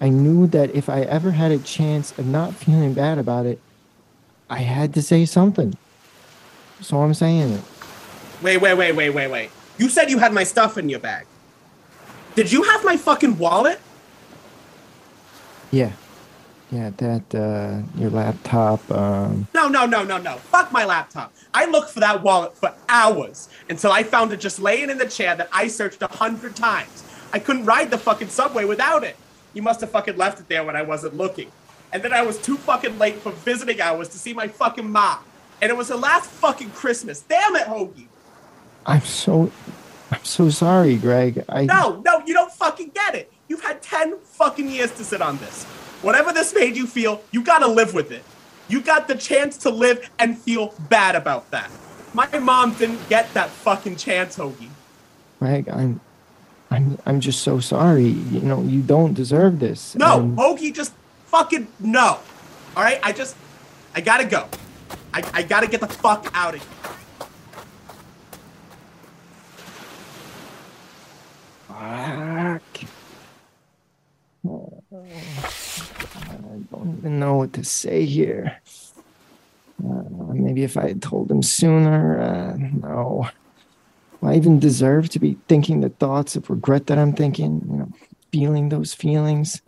[0.02, 3.62] I knew that if I ever had a chance of not feeling bad about it,
[4.50, 5.78] I had to say something.
[6.82, 7.64] So I'm saying it.
[8.42, 9.50] Wait, wait, wait, wait, wait, wait.
[9.78, 11.26] You said you had my stuff in your bag.
[12.36, 13.80] Did you have my fucking wallet?
[15.72, 15.92] Yeah.
[16.72, 20.38] Yeah, that uh your laptop, um No, no, no, no, no.
[20.38, 21.34] Fuck my laptop.
[21.54, 25.08] I looked for that wallet for hours until I found it just laying in the
[25.08, 27.04] chair that I searched a hundred times.
[27.34, 29.18] I couldn't ride the fucking subway without it.
[29.54, 31.52] You must have fucking left it there when I wasn't looking.
[31.92, 35.20] And then I was too fucking late for visiting hours to see my fucking mom.
[35.62, 37.20] And it was her last fucking Christmas.
[37.22, 38.08] Damn it, Hoagie.
[38.86, 39.52] I'm so
[40.12, 41.44] I'm so sorry, Greg.
[41.48, 43.32] I No, no, you don't fucking get it.
[43.48, 45.64] You've had 10 fucking years to sit on this.
[46.02, 48.24] Whatever this made you feel, you gotta live with it.
[48.68, 51.70] You got the chance to live and feel bad about that.
[52.14, 54.70] My mom didn't get that fucking chance, Hoagie.
[55.40, 56.00] Greg, I'm
[56.70, 58.08] I'm I'm just so sorry.
[58.08, 59.96] You know, you don't deserve this.
[59.96, 60.94] No, And Hoagie, just
[61.28, 62.20] fucking no.
[62.76, 63.36] All right, I just,
[63.94, 64.48] I gotta go.
[65.14, 66.92] I, I gotta get the fuck out of here.
[71.82, 72.62] Fuck.
[74.46, 74.50] I
[76.72, 78.56] don't even know what to say here.
[79.84, 83.28] Uh, maybe if I had told him sooner, uh, no.
[84.22, 87.92] I even deserve to be thinking the thoughts of regret that I'm thinking, you know,
[88.32, 89.64] feeling those feelings?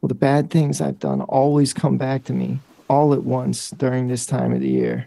[0.00, 2.58] Well, the bad things I've done always come back to me
[2.90, 5.06] all at once during this time of the year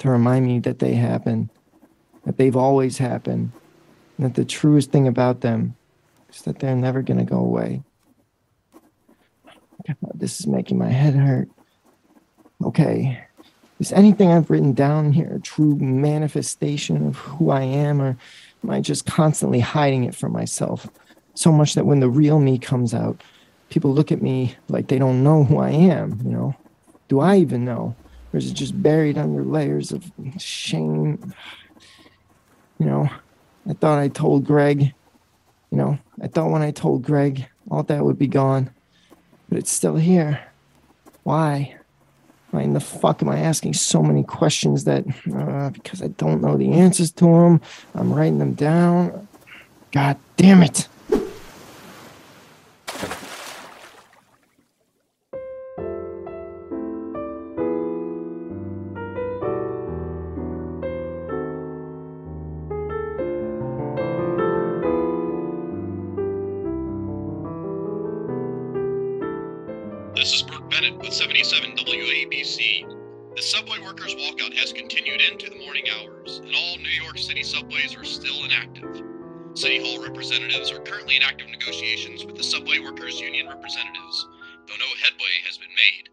[0.00, 1.48] to remind me that they happen,
[2.26, 3.52] that they've always happened,
[4.16, 5.76] and that the truest thing about them
[6.32, 7.82] is that they're never going to go away.
[9.86, 11.48] God, this is making my head hurt.
[12.64, 13.24] Okay.
[13.80, 18.16] Is anything I've written down here a true manifestation of who I am, or
[18.62, 20.88] am I just constantly hiding it from myself?
[21.34, 23.20] So much that when the real me comes out,
[23.70, 26.54] people look at me like they don't know who I am, you know?
[27.08, 27.96] Do I even know?
[28.32, 31.34] Or is it just buried under layers of shame?
[32.78, 33.10] You know,
[33.68, 34.92] I thought I told Greg,
[35.70, 38.70] you know, I thought when I told Greg, all that would be gone,
[39.48, 40.40] but it's still here.
[41.22, 41.76] Why?
[42.50, 45.04] Why in the fuck am I asking so many questions that,
[45.34, 47.60] uh, because I don't know the answers to them,
[47.94, 49.28] I'm writing them down.
[49.92, 50.88] God damn it.
[80.52, 84.28] Representatives are currently in active negotiations with the Subway Workers Union representatives,
[84.66, 86.10] though no headway has been made.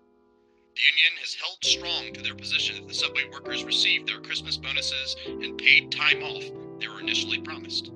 [0.76, 4.56] The union has held strong to their position that the subway workers received their Christmas
[4.56, 6.44] bonuses and paid time off
[6.80, 7.92] they were initially promised.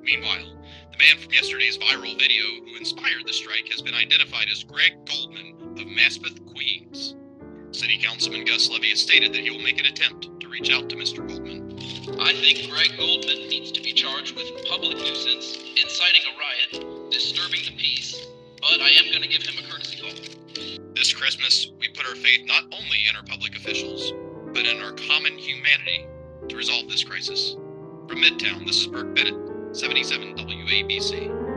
[0.00, 0.56] Meanwhile,
[0.90, 4.92] the man from yesterday's viral video who inspired the strike has been identified as Greg
[5.04, 7.14] Goldman of Maspeth, Queens.
[7.72, 10.88] City Councilman Gus Levy has stated that he will make an attempt to reach out
[10.88, 11.18] to Mr.
[11.18, 11.37] Goldman.
[12.20, 17.60] I think Greg Goldman needs to be charged with public nuisance, inciting a riot, disturbing
[17.64, 18.26] the peace,
[18.60, 20.10] but I am going to give him a courtesy call.
[20.96, 24.12] This Christmas, we put our faith not only in our public officials,
[24.52, 26.06] but in our common humanity
[26.48, 27.54] to resolve this crisis.
[28.08, 31.47] From Midtown, this is Burke Bennett, 77 WABC.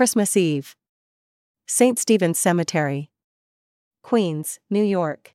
[0.00, 0.76] Christmas Eve.
[1.66, 1.98] St.
[1.98, 3.10] Stephen's Cemetery.
[4.02, 5.34] Queens, New York.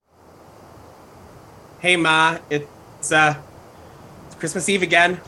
[1.82, 3.36] Hey Ma, it's uh
[4.26, 5.22] it's Christmas Eve again.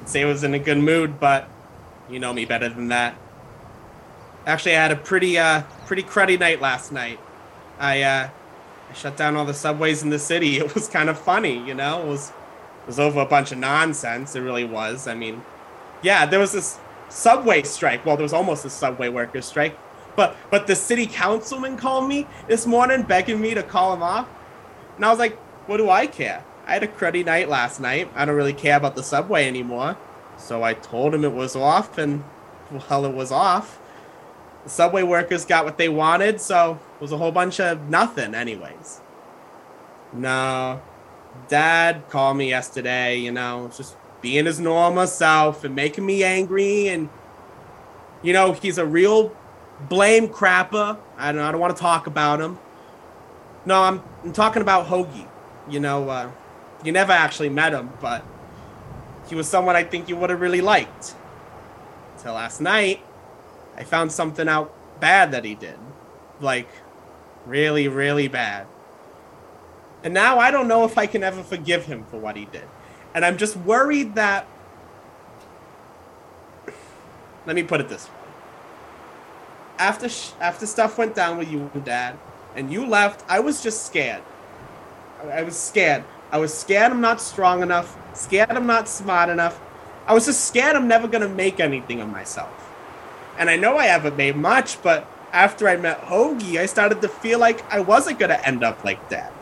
[0.00, 1.48] I'd say I was in a good mood, but
[2.10, 3.14] you know me better than that.
[4.46, 7.20] Actually, I had a pretty uh pretty cruddy night last night.
[7.78, 8.30] I uh
[8.90, 10.58] I shut down all the subways in the city.
[10.58, 12.02] It was kind of funny, you know.
[12.02, 14.34] It was it was over a bunch of nonsense.
[14.34, 15.06] It really was.
[15.06, 15.40] I mean,
[16.02, 18.04] yeah, there was this subway strike.
[18.04, 19.78] Well, there was almost a subway workers strike.
[20.16, 24.28] But but the city councilman called me this morning begging me to call him off.
[24.96, 25.36] And I was like,
[25.68, 26.44] what do I care?
[26.66, 28.10] I had a cruddy night last night.
[28.14, 29.96] I don't really care about the subway anymore.
[30.36, 32.24] So I told him it was off, and
[32.70, 33.78] well, it was off.
[34.64, 38.34] The subway workers got what they wanted, so it was a whole bunch of nothing,
[38.34, 39.00] anyways.
[40.12, 40.80] No,
[41.48, 46.88] Dad called me yesterday, you know, just being his normal self and making me angry,
[46.88, 47.08] and
[48.22, 49.36] you know, he's a real
[49.88, 50.98] blame crapper.
[51.16, 52.58] I don't, I don't want to talk about him.
[53.64, 55.28] No, I'm, I'm talking about Hoagie.
[55.68, 56.30] You know, uh,
[56.84, 58.24] you never actually met him, but
[59.28, 61.14] he was someone I think you would have really liked.
[62.18, 63.00] Till last night,
[63.76, 65.78] I found something out bad that he did.
[66.40, 66.68] Like,
[67.46, 68.66] really, really bad.
[70.02, 72.64] And now I don't know if I can ever forgive him for what he did.
[73.18, 74.46] And I'm just worried that.
[77.46, 78.14] Let me put it this way.
[79.76, 82.16] After, sh- after stuff went down with you and dad,
[82.54, 84.22] and you left, I was just scared.
[85.20, 86.04] I- I was scared.
[86.30, 89.58] I was scared I'm not strong enough, scared I'm not smart enough.
[90.06, 92.70] I was just scared I'm never gonna make anything of myself.
[93.36, 97.08] And I know I haven't made much, but after I met Hoagie, I started to
[97.08, 99.32] feel like I wasn't gonna end up like that.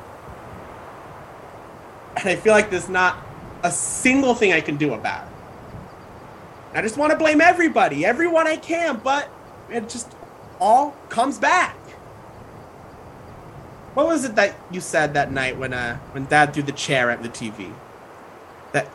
[2.17, 3.26] And I feel like there's not
[3.63, 5.33] a single thing I can do about it.
[6.75, 9.31] I just want to blame everybody, everyone I can, but
[9.71, 10.15] it just
[10.61, 11.75] all comes back.
[13.95, 17.11] What was it that you said that night when uh when Dad threw the chair
[17.11, 17.73] at the TV?
[18.73, 18.91] That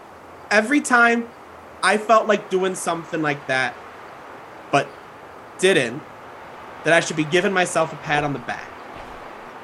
[0.51, 1.27] every time
[1.81, 3.75] I felt like doing something like that,
[4.71, 4.87] but
[5.57, 6.03] didn't,
[6.83, 8.69] that I should be giving myself a pat on the back.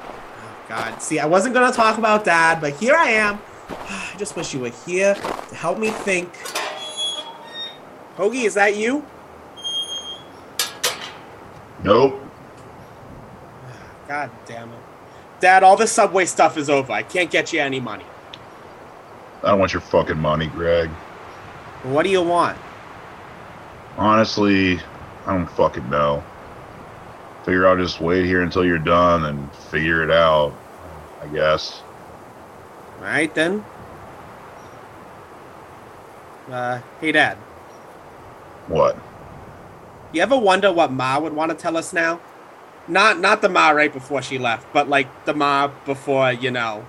[0.02, 3.40] Oh God, see, I wasn't gonna talk about Dad, but here I am.
[3.70, 6.32] I just wish you were here to help me think.
[8.16, 9.04] Hoagie, is that you?
[11.82, 12.20] Nope.
[14.08, 14.78] God damn it.
[15.40, 16.92] Dad, all the subway stuff is over.
[16.92, 18.04] I can't get you any money.
[19.42, 20.88] I don't want your fucking money, Greg.
[21.84, 22.58] What do you want?
[23.96, 24.80] Honestly,
[25.26, 26.24] I don't fucking know.
[27.44, 30.52] Figure I'll just wait here until you're done and figure it out.
[31.22, 31.82] I guess.
[32.98, 33.64] All right then.
[36.50, 37.36] Uh, hey Dad,
[38.68, 38.96] What?
[40.12, 42.20] you ever wonder what Ma would want to tell us now?
[42.88, 46.86] Not not the Ma right before she left, but like the Ma before, you know,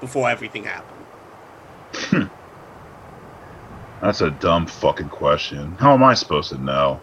[0.00, 2.30] before everything happened.
[4.00, 5.72] That's a dumb fucking question.
[5.72, 7.00] How am I supposed to know?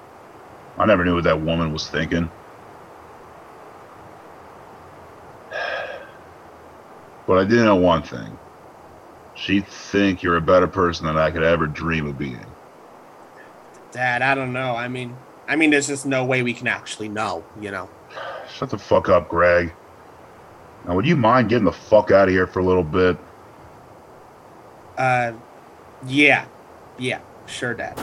[0.77, 2.29] I never knew what that woman was thinking.
[7.27, 8.39] But I do know one thing.
[9.37, 12.45] She'd think you're a better person than I could ever dream of being.
[13.91, 14.75] Dad, I don't know.
[14.75, 15.15] I mean,
[15.47, 17.87] I mean, there's just no way we can actually know, you know.
[18.51, 19.73] Shut the fuck up, Greg.
[20.85, 23.17] Now, would you mind getting the fuck out of here for a little bit?
[24.97, 25.33] Uh,
[26.07, 26.45] yeah,
[26.97, 27.97] yeah, sure, Dad.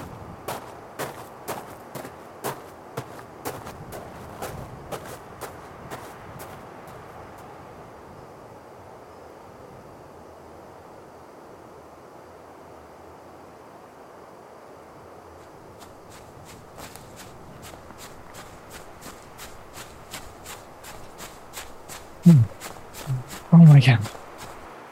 [23.67, 24.01] My god.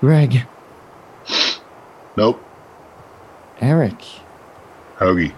[0.01, 0.47] Greg,
[2.17, 2.43] Nope.
[3.61, 4.03] Eric,
[4.99, 5.33] Hoagie.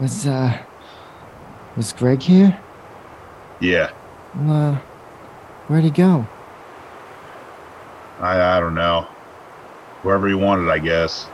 [0.00, 0.58] was uh
[1.76, 2.58] was Greg here?
[3.60, 3.90] Yeah.
[4.48, 4.76] Uh
[5.68, 6.26] where'd he go?
[8.20, 9.06] I, I don't know.
[10.02, 11.26] Wherever he wanted, I guess.